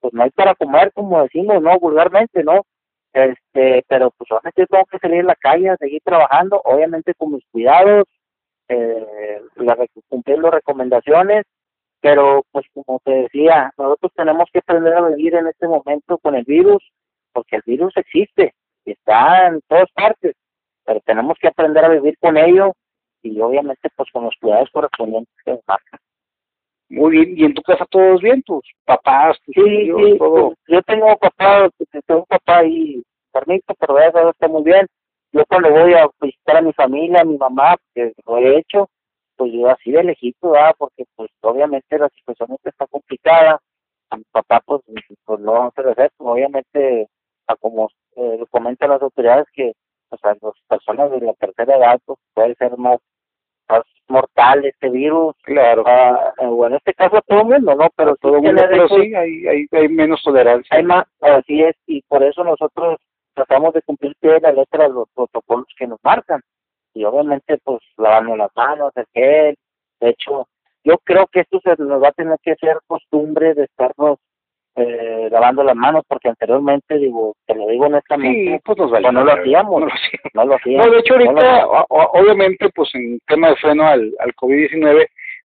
pues 0.00 0.12
no 0.14 0.22
hay 0.22 0.30
para 0.30 0.54
comer, 0.54 0.92
como 0.92 1.22
decimos, 1.22 1.62
¿no? 1.62 1.78
Vulgarmente, 1.78 2.42
¿no? 2.42 2.62
este 3.12 3.84
pero 3.88 4.10
pues 4.12 4.30
obviamente 4.30 4.66
tengo 4.66 4.84
que 4.86 4.98
salir 4.98 5.20
a 5.20 5.24
la 5.24 5.34
calle 5.36 5.76
seguir 5.78 6.00
trabajando 6.02 6.60
obviamente 6.64 7.14
con 7.14 7.32
mis 7.32 7.44
cuidados 7.50 8.04
eh, 8.72 9.42
cumplir 10.08 10.38
las 10.38 10.52
recomendaciones 10.52 11.44
pero 12.00 12.44
pues 12.50 12.66
como 12.74 13.00
te 13.04 13.12
decía 13.12 13.72
nosotros 13.78 14.12
tenemos 14.14 14.48
que 14.52 14.58
aprender 14.58 14.94
a 14.94 15.08
vivir 15.08 15.34
en 15.34 15.46
este 15.46 15.68
momento 15.68 16.18
con 16.18 16.34
el 16.34 16.44
virus 16.44 16.82
porque 17.32 17.56
el 17.56 17.62
virus 17.64 17.96
existe 17.96 18.54
y 18.84 18.92
está 18.92 19.48
en 19.48 19.60
todas 19.68 19.90
partes 19.92 20.34
pero 20.84 21.00
tenemos 21.00 21.38
que 21.40 21.48
aprender 21.48 21.84
a 21.84 21.88
vivir 21.88 22.16
con 22.18 22.36
ello 22.36 22.72
y 23.22 23.40
obviamente 23.40 23.88
pues 23.96 24.10
con 24.12 24.24
los 24.24 24.34
cuidados 24.40 24.70
correspondientes 24.72 25.34
que 25.44 25.58
marcan 25.66 26.00
muy 26.92 27.12
bien, 27.12 27.34
¿y 27.38 27.44
en 27.44 27.54
tu 27.54 27.62
casa 27.62 27.86
todos 27.88 28.20
bien? 28.20 28.42
¿Tus 28.42 28.62
papás, 28.84 29.38
tus 29.46 29.54
sí, 29.54 29.90
sí, 29.96 30.18
todo? 30.18 30.54
Yo 30.68 30.82
tengo 30.82 31.16
papá, 31.16 31.70
tengo 32.06 32.20
un 32.20 32.26
papá 32.26 32.58
ahí 32.58 33.02
permiso, 33.32 33.74
pero 33.80 33.98
eso 33.98 34.28
está 34.28 34.46
muy 34.46 34.62
bien. 34.62 34.86
Yo 35.32 35.44
cuando 35.46 35.70
voy 35.70 35.94
a 35.94 36.08
visitar 36.20 36.58
a 36.58 36.62
mi 36.62 36.72
familia, 36.72 37.22
a 37.22 37.24
mi 37.24 37.38
mamá, 37.38 37.76
que 37.94 38.12
lo 38.26 38.38
he 38.38 38.58
hecho, 38.58 38.88
pues 39.36 39.52
yo 39.52 39.68
así 39.68 39.90
de 39.90 40.04
lejito, 40.04 40.50
¿verdad? 40.50 40.74
Porque 40.76 41.04
pues 41.16 41.30
obviamente 41.40 41.98
la 41.98 42.08
situación 42.10 42.56
está 42.64 42.86
complicada. 42.86 43.60
A 44.10 44.16
mi 44.16 44.24
papá 44.30 44.60
pues, 44.64 44.82
pues 45.24 45.40
no 45.40 45.52
vamos 45.52 45.72
a 45.76 45.80
hacer 45.90 46.10
obviamente, 46.18 47.08
como 47.60 47.88
eh, 48.16 48.36
lo 48.38 48.46
comentan 48.46 48.90
las 48.90 49.00
autoridades, 49.00 49.46
que 49.54 49.72
o 50.10 50.16
sea, 50.18 50.36
las 50.40 50.54
personas 50.68 51.10
de 51.10 51.20
la 51.20 51.32
tercera 51.34 51.76
edad 51.76 51.98
pues, 52.04 52.18
puede 52.34 52.54
ser 52.56 52.76
más 52.76 52.98
mortal 54.08 54.64
este 54.66 54.90
virus. 54.90 55.34
Claro. 55.42 55.84
Ah, 55.86 56.34
eh, 56.38 56.46
bueno, 56.46 56.74
en 56.74 56.78
este 56.78 56.92
caso 56.94 57.20
todo 57.26 57.40
el 57.40 57.46
mundo, 57.46 57.74
¿no? 57.74 57.88
Pero 57.96 58.16
todo 58.16 58.36
el 58.36 58.42
mundo, 58.42 58.62
pero 58.68 58.88
sí, 58.88 59.14
hay, 59.14 59.46
hay, 59.46 59.66
hay 59.70 59.88
menos 59.88 60.22
tolerancia. 60.22 60.76
Hay 60.76 60.82
más, 60.82 61.06
así 61.20 61.62
es, 61.62 61.74
y 61.86 62.02
por 62.02 62.22
eso 62.22 62.44
nosotros 62.44 62.98
tratamos 63.34 63.74
de 63.74 63.82
cumplir 63.82 64.14
pie 64.20 64.40
la 64.40 64.52
letra 64.52 64.84
de 64.84 64.94
los 64.94 65.08
protocolos 65.14 65.66
que 65.76 65.86
nos 65.86 65.98
marcan. 66.02 66.40
Y 66.94 67.04
obviamente, 67.04 67.58
pues, 67.64 67.80
lavando 67.96 68.36
las 68.36 68.50
manos, 68.54 68.92
el 68.96 69.06
gel. 69.12 69.56
De 70.00 70.10
hecho, 70.10 70.48
yo 70.84 70.98
creo 70.98 71.26
que 71.26 71.40
esto 71.40 71.60
se 71.62 71.76
nos 71.82 72.02
va 72.02 72.08
a 72.08 72.12
tener 72.12 72.38
que 72.42 72.52
hacer 72.52 72.78
costumbre 72.86 73.54
de 73.54 73.64
estarnos 73.64 74.18
eh, 74.74 75.28
lavando 75.30 75.62
las 75.62 75.76
manos 75.76 76.02
porque 76.08 76.30
anteriormente 76.30 76.96
digo 76.96 77.34
te 77.46 77.54
lo 77.54 77.66
digo 77.68 77.84
honestamente 77.84 78.52
sí, 78.52 78.60
pues, 78.64 78.78
pues 78.78 79.12
no 79.12 79.22
lo 79.22 79.32
hacíamos. 79.32 79.82
no 80.34 80.44
lo 80.46 80.54
hacíamos. 80.54 80.86
No, 80.86 80.92
de 80.92 80.98
hecho 80.98 81.12
ahorita 81.12 81.66
obviamente 81.90 82.70
pues 82.74 82.88
en 82.94 83.20
tema 83.26 83.50
de 83.50 83.56
freno 83.56 83.86
al, 83.86 84.10
al 84.18 84.34
COVID-19 84.34 85.06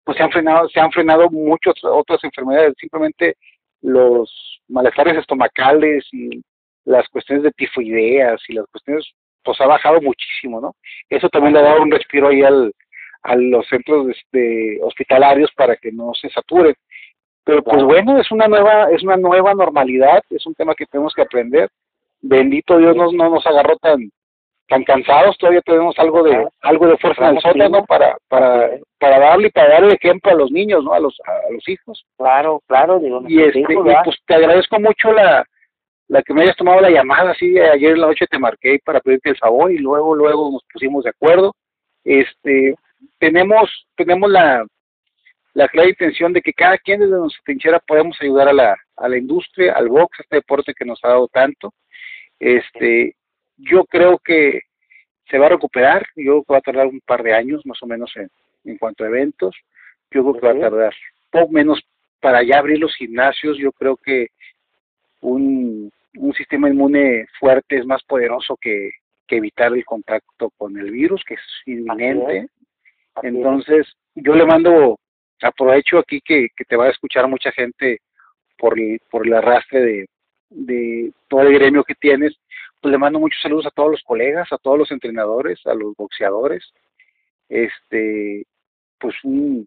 pues 0.05 0.17
se 0.17 0.23
han 0.23 0.31
frenado 0.31 0.69
se 0.69 0.79
han 0.79 0.91
frenado 0.91 1.29
muchas 1.29 1.73
otras 1.83 2.23
enfermedades. 2.23 2.75
Simplemente 2.79 3.35
los 3.81 4.61
malestares 4.69 5.17
estomacales 5.17 6.07
y 6.13 6.41
las 6.85 7.07
cuestiones 7.09 7.43
de 7.43 7.51
tifoideas 7.51 8.41
y 8.47 8.53
las 8.53 8.65
cuestiones 8.67 9.05
pues 9.43 9.59
ha 9.61 9.67
bajado 9.67 10.01
muchísimo 10.01 10.61
no 10.61 10.75
eso 11.09 11.29
también 11.29 11.53
le 11.53 11.59
ha 11.59 11.63
dado 11.63 11.81
un 11.81 11.91
respiro 11.91 12.29
ahí 12.29 12.43
al 12.43 12.73
a 13.21 13.35
los 13.35 13.67
centros 13.67 14.07
de, 14.31 14.79
hospitalarios 14.81 15.51
para 15.55 15.75
que 15.75 15.91
no 15.91 16.13
se 16.13 16.29
saturen 16.29 16.73
pero 17.49 17.63
pues 17.63 17.83
bueno, 17.83 18.19
es 18.19 18.29
una 18.29 18.47
nueva, 18.47 18.91
es 18.91 19.01
una 19.01 19.17
nueva 19.17 19.55
normalidad, 19.55 20.21
es 20.29 20.45
un 20.45 20.53
tema 20.53 20.75
que 20.75 20.85
tenemos 20.85 21.15
que 21.15 21.23
aprender. 21.23 21.67
Bendito 22.21 22.77
Dios 22.77 22.95
no, 22.95 23.11
no 23.11 23.27
nos 23.27 23.47
agarró 23.47 23.75
tan 23.77 24.11
tan 24.67 24.83
cansados, 24.83 25.35
todavía 25.39 25.61
tenemos 25.61 25.97
algo 25.97 26.21
de 26.21 26.47
algo 26.61 26.85
de 26.85 26.97
fuerza 26.97 27.27
en 27.27 27.37
el 27.37 27.41
sótano 27.41 27.85
para 27.85 28.15
para 28.27 28.69
para 28.99 29.17
darle 29.17 29.47
y 29.47 29.51
para 29.51 29.69
darle 29.69 29.95
ejemplo 29.95 30.31
a 30.31 30.35
los 30.35 30.51
niños, 30.51 30.83
¿no? 30.83 30.93
A 30.93 30.99
los 30.99 31.19
a 31.25 31.51
los 31.51 31.67
hijos. 31.67 32.05
Claro, 32.19 32.61
claro, 32.67 32.99
digo. 32.99 33.23
Y 33.27 33.41
este, 33.41 33.63
pues 34.03 34.17
te 34.27 34.35
agradezco 34.35 34.79
mucho 34.79 35.11
la 35.11 35.43
la 36.10 36.24
que 36.24 36.34
me 36.34 36.41
hayas 36.41 36.58
tomado 36.58 36.82
la 36.82 36.89
llamada, 36.89 37.32
así 37.32 37.58
ayer 37.60 37.91
en 37.91 38.02
la 38.02 38.08
noche 38.08 38.26
te 38.28 38.39
marqué 38.39 38.80
para 38.84 39.00
pedirte 39.00 39.30
el 39.30 39.38
favor 39.38 39.72
y 39.72 39.78
luego 39.78 40.15
luego 40.15 40.52
nos 40.52 40.63
pusimos 40.74 41.04
de 41.04 41.12
acuerdo. 41.12 41.56
Este, 42.04 42.76
tenemos 43.19 43.88
tenemos 43.95 44.30
la 44.30 44.65
la 45.54 45.67
clara 45.67 45.89
intención 45.89 46.34
de 46.34 46.41
que 46.41 46.54
cada 46.54 46.78
quien 46.78 47.00
desde 47.00 47.17
nuestra 47.17 47.43
trinchera 47.43 47.80
podemos 47.80 48.17
ayudar 48.22 48.50
a 48.50 48.54
la, 48.54 48.78
a 48.98 49.10
la 49.10 49.17
industria, 49.17 49.74
al 49.74 49.89
box, 49.89 50.19
a 50.19 50.24
este 50.24 50.36
deporte 50.38 50.74
que 50.74 50.86
nos 50.86 51.00
ha 51.04 51.10
dado 51.10 51.28
tanto. 51.28 51.74
Este, 52.39 53.15
yo 53.58 53.84
creo 53.86 54.19
que 54.19 54.62
se 55.30 55.38
va 55.38 55.48
a 55.48 55.50
recuperar, 55.50 56.08
yo 56.15 56.24
creo 56.24 56.43
que 56.43 56.54
va 56.54 56.60
a 56.60 56.62
tardar 56.62 56.88
un 56.88 57.02
par 57.02 57.24
de 57.24 57.34
años 57.34 57.65
más 57.65 57.82
o 57.84 57.88
menos 57.88 58.12
en, 58.15 58.30
en 58.63 58.78
cuanto 58.78 59.04
a 59.04 59.08
eventos, 59.08 59.56
yo 60.12 60.22
creo 60.22 60.34
que 60.34 60.48
va 60.48 60.54
a 60.54 60.69
tardar 60.69 60.93
poco 61.30 61.52
menos 61.52 61.82
para 62.19 62.41
ya 62.43 62.60
abrir 62.60 62.80
los 62.80 62.95
gimnasios, 62.95 63.58
yo 63.58 63.72
creo 63.72 63.98
que 63.98 64.28
un, 65.22 65.91
un 66.15 66.34
sistema 66.34 66.69
inmune 66.69 67.26
fuerte 67.39 67.78
es 67.78 67.86
más 67.86 68.04
poderoso 68.04 68.58
que, 68.60 68.91
que 69.28 69.38
evitar 69.38 69.74
el 69.74 69.86
contacto 69.86 70.50
con 70.58 70.78
el 70.78 70.91
virus, 70.91 71.24
que 71.24 71.36
es 71.36 71.41
inminente. 71.65 72.48
Entonces, 73.22 73.88
yo 74.15 74.34
le 74.34 74.45
mando 74.45 74.98
aprovecho 75.41 76.00
aquí 76.00 76.22
que, 76.22 76.48
que 76.56 76.65
te 76.65 76.76
va 76.76 76.86
a 76.86 76.91
escuchar 76.91 77.28
mucha 77.28 77.52
gente 77.52 78.00
por 78.58 78.80
el, 78.80 79.00
por 79.10 79.26
el 79.26 79.34
arrastre 79.34 79.82
de, 79.82 80.10
de 80.50 81.12
todo 81.28 81.41
el 81.41 81.54
gremio 81.54 81.84
que 81.84 81.95
tienes, 81.95 82.36
pues 82.82 82.91
le 82.91 82.98
mando 82.98 83.19
muchos 83.19 83.41
saludos 83.41 83.67
a 83.67 83.72
todos 83.72 83.91
los 83.91 84.04
colegas, 84.04 84.52
a 84.52 84.58
todos 84.58 84.78
los 84.78 84.91
entrenadores, 84.91 85.60
a 85.65 85.74
los 85.74 85.95
boxeadores, 85.95 86.63
este, 87.48 88.45
pues 89.00 89.15
un, 89.24 89.65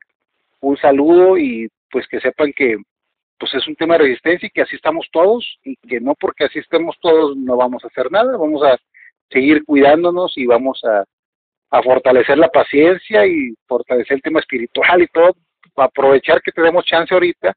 un 0.61 0.77
saludo 0.77 1.37
y 1.37 1.69
pues 1.91 2.07
que 2.09 2.21
sepan 2.21 2.53
que 2.55 2.77
pues 3.43 3.55
es 3.55 3.67
un 3.67 3.75
tema 3.75 3.95
de 3.95 4.05
resistencia 4.05 4.47
y 4.47 4.51
que 4.51 4.63
así 4.63 4.77
estamos 4.77 5.09
todos 5.11 5.59
y 5.65 5.75
que 5.77 6.01
no 6.01 6.15
porque 6.15 6.45
así 6.45 6.61
estemos 6.61 6.97
todos 7.01 7.37
no 7.37 7.57
vamos 7.57 7.83
a 7.83 7.89
hacer 7.89 8.09
nada, 8.13 8.37
vamos 8.37 8.63
a 8.63 8.79
seguir 9.31 9.65
cuidándonos 9.65 10.39
y 10.39 10.47
vamos 10.47 10.81
a, 10.85 11.05
a 11.77 11.83
fortalecer 11.83 12.39
la 12.39 12.49
paciencia 12.49 13.27
y 13.27 13.53
fortalecer 13.67 14.19
el 14.19 14.23
tema 14.23 14.39
espiritual 14.39 15.03
y 15.03 15.09
todo 15.09 15.33
aprovechar 15.75 16.41
que 16.41 16.53
tenemos 16.53 16.85
chance 16.85 17.13
ahorita 17.13 17.53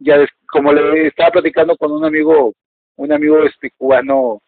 ya 0.00 0.26
como 0.50 0.74
le 0.74 1.06
estaba 1.06 1.30
platicando 1.30 1.74
con 1.78 1.90
un 1.92 2.04
amigo, 2.04 2.52
un 2.96 3.12
amigo 3.12 3.42
este 3.44 3.70
cubano 3.78 4.40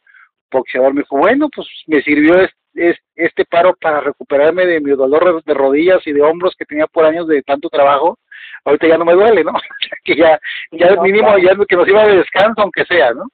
boxeador, 0.51 0.93
me 0.93 1.01
dijo, 1.01 1.17
bueno, 1.17 1.49
pues 1.55 1.67
me 1.87 2.03
sirvió 2.03 2.35
este, 2.41 2.99
este 3.15 3.45
paro 3.47 3.75
para 3.81 4.01
recuperarme 4.01 4.67
de 4.67 4.81
mi 4.81 4.91
dolor 4.91 5.43
de 5.43 5.55
rodillas 5.55 6.07
y 6.07 6.13
de 6.13 6.21
hombros 6.21 6.55
que 6.59 6.67
tenía 6.67 6.87
por 6.87 7.07
años 7.07 7.27
de 7.27 7.43
tanto 7.43 7.71
trabajo. 7.71 8.19
Ahorita 8.65 8.89
ya 8.89 8.99
no 8.99 9.05
me 9.05 9.15
duele, 9.15 9.45
¿no? 9.45 9.53
que 10.05 10.17
ya, 10.17 10.39
ya 10.71 11.01
mínimo, 11.01 11.37
ya 11.39 11.57
que 11.69 11.77
nos 11.77 11.89
iba 11.89 12.07
de 12.07 12.19
descanso, 12.19 12.63
aunque 12.63 12.85
sea, 12.85 13.13
¿no? 13.13 13.25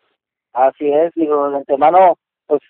Así 0.53 0.91
es, 0.91 1.13
digo, 1.15 1.51
de 1.51 1.59
antemano, 1.59 2.17
pues 2.47 2.61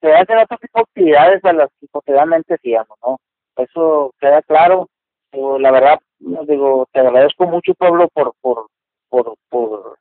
se 0.00 0.12
hacen 0.12 0.38
otro 0.38 0.56
tipo 0.58 0.78
de 0.78 0.82
actividades 0.82 1.44
a 1.44 1.52
las 1.52 1.70
que 1.80 1.88
cotidianamente 1.88 2.54
hacíamos, 2.54 2.98
¿no? 3.04 3.18
Eso 3.56 4.12
queda 4.20 4.42
claro. 4.42 4.88
Digo, 5.32 5.58
la 5.58 5.70
verdad, 5.70 6.00
digo, 6.18 6.88
te 6.92 7.00
agradezco 7.00 7.46
mucho, 7.46 7.74
Pablo, 7.74 8.08
por, 8.08 8.32
por, 8.40 8.66
por, 9.10 9.34
por 9.50 9.98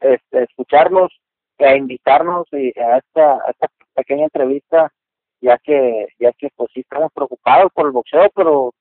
este, 0.00 0.44
escucharnos, 0.44 1.10
e 1.58 1.76
invitarnos 1.76 2.46
a 2.52 2.98
esta, 2.98 3.32
a 3.32 3.50
esta 3.50 3.68
pequeña 3.94 4.24
entrevista, 4.24 4.92
ya 5.40 5.58
que, 5.58 6.06
ya 6.18 6.32
que 6.32 6.48
pues 6.54 6.70
sí 6.72 6.80
estamos 6.80 7.12
preocupados 7.12 7.72
por 7.72 7.86
el 7.86 7.92
boxeo, 7.92 8.30
pero 8.34 8.72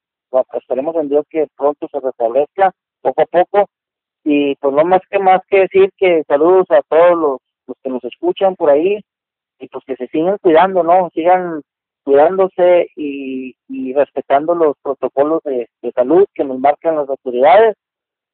esperemos 0.53 0.95
en 0.95 1.09
Dios 1.09 1.25
que 1.29 1.47
pronto 1.55 1.87
se 1.91 1.99
restablezca 1.99 2.71
poco 3.01 3.21
a 3.21 3.25
poco. 3.25 3.69
Y 4.23 4.55
pues 4.55 4.73
no 4.73 4.83
más 4.83 5.01
que 5.09 5.19
más 5.19 5.41
que 5.47 5.61
decir 5.61 5.89
que 5.97 6.23
saludos 6.27 6.65
a 6.69 6.81
todos 6.89 7.17
los 7.17 7.37
los 7.67 7.77
que 7.83 7.89
nos 7.89 8.03
escuchan 8.03 8.55
por 8.55 8.69
ahí 8.69 8.99
y 9.59 9.67
pues 9.67 9.83
que 9.85 9.95
se 9.95 10.07
sigan 10.07 10.37
cuidando, 10.41 10.83
¿no? 10.83 11.09
Sigan 11.13 11.61
cuidándose 12.03 12.87
y, 12.95 13.55
y 13.67 13.93
respetando 13.93 14.55
los 14.55 14.77
protocolos 14.81 15.43
de, 15.43 15.67
salud 15.93 16.25
que 16.33 16.43
nos 16.43 16.59
marcan 16.59 16.95
las 16.95 17.09
autoridades 17.09 17.75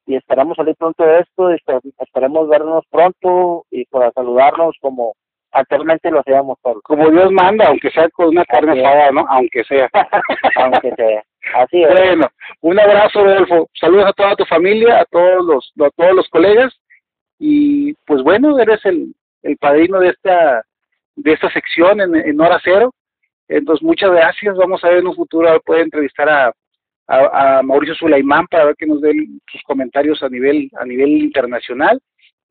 y 0.06 0.16
esperamos 0.16 0.56
salir 0.56 0.76
pronto 0.76 1.02
de 1.02 1.20
esto, 1.20 1.50
y 1.50 1.56
esperemos 1.98 2.48
vernos 2.48 2.84
pronto 2.90 3.64
y 3.70 3.86
para 3.86 4.12
saludarnos 4.12 4.76
como 4.80 5.14
actualmente 5.54 6.10
lo 6.10 6.20
hacíamos 6.20 6.58
por 6.60 6.82
como 6.82 7.10
Dios 7.10 7.32
manda, 7.32 7.66
aunque 7.68 7.90
sea 7.90 8.08
con 8.10 8.28
una 8.28 8.44
carne 8.44 8.80
asada, 8.80 9.10
¿no? 9.12 9.26
Aunque 9.28 9.64
sea. 9.64 9.88
aunque 10.56 10.92
sea. 10.96 11.22
Así 11.54 11.82
es. 11.82 11.90
Bueno, 11.90 12.28
un 12.60 12.78
abrazo, 12.78 13.24
Rodolfo. 13.24 13.68
Saludos 13.78 14.06
a 14.06 14.12
toda 14.12 14.36
tu 14.36 14.44
familia, 14.44 15.00
a 15.00 15.04
todos 15.06 15.44
los 15.44 15.72
a 15.86 15.90
todos 15.96 16.14
los 16.14 16.28
colegas 16.28 16.72
y 17.38 17.94
pues 18.04 18.22
bueno, 18.22 18.58
eres 18.58 18.84
el 18.84 19.14
el 19.44 19.56
padrino 19.58 20.00
de 20.00 20.08
esta, 20.08 20.64
de 21.14 21.32
esta 21.32 21.50
sección 21.52 22.00
en, 22.00 22.40
hora 22.40 22.58
cero. 22.64 22.92
Entonces, 23.46 23.84
muchas 23.84 24.10
gracias. 24.10 24.56
Vamos 24.56 24.82
a 24.82 24.88
ver 24.88 24.98
en 24.98 25.06
un 25.06 25.14
futuro, 25.14 25.60
puede 25.64 25.82
entrevistar 25.82 26.28
a, 26.28 26.52
a, 27.06 27.62
Mauricio 27.62 27.94
Sulaimán 27.94 28.46
para 28.48 28.64
ver 28.64 28.74
que 28.76 28.86
nos 28.86 29.00
dé 29.00 29.12
sus 29.52 29.62
comentarios 29.62 30.22
a 30.22 30.28
nivel, 30.28 30.70
a 30.78 30.84
nivel 30.84 31.10
internacional. 31.10 32.00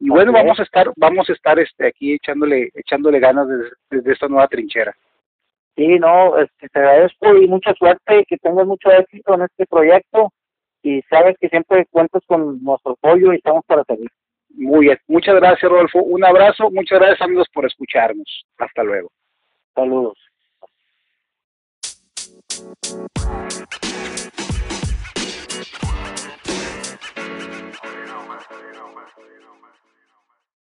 Y 0.06 0.10
bueno, 0.10 0.34
vamos 0.34 0.60
a 0.60 0.64
estar, 0.64 0.92
vamos 0.98 1.30
a 1.30 1.32
estar 1.32 1.58
este 1.60 1.88
aquí 1.88 2.16
echándole, 2.16 2.70
echándole 2.74 3.22
ganas 3.22 3.48
desde, 3.90 4.12
esta 4.12 4.28
nueva 4.28 4.50
trinchera. 4.50 4.94
Sí, 5.78 5.98
no, 5.98 6.38
este, 6.40 6.68
te 6.68 6.80
agradezco 6.80 7.38
y 7.38 7.48
mucha 7.48 7.74
suerte, 7.74 8.26
que 8.28 8.38
tengas 8.38 8.68
mucho 8.68 8.92
éxito 8.92 9.34
en 9.34 9.44
este 9.44 9.66
proyecto 9.66 10.34
y 10.82 11.02
sabes 11.04 11.38
que 11.40 11.48
siempre 11.48 11.86
cuentas 11.90 12.22
con 12.28 12.62
nuestro 12.62 12.92
apoyo 12.92 13.32
y 13.32 13.38
estamos 13.38 13.64
para 13.66 13.86
servir. 13.86 14.10
Muy 14.50 14.88
bien, 14.88 14.98
muchas 15.08 15.36
gracias 15.36 15.72
Rodolfo, 15.72 16.04
un 16.04 16.26
abrazo, 16.26 16.70
muchas 16.70 17.00
gracias 17.00 17.22
amigos 17.22 17.48
por 17.54 17.66
escucharnos, 17.66 18.46
hasta 18.58 18.84
luego. 18.84 19.10
Saludos. 19.74 20.18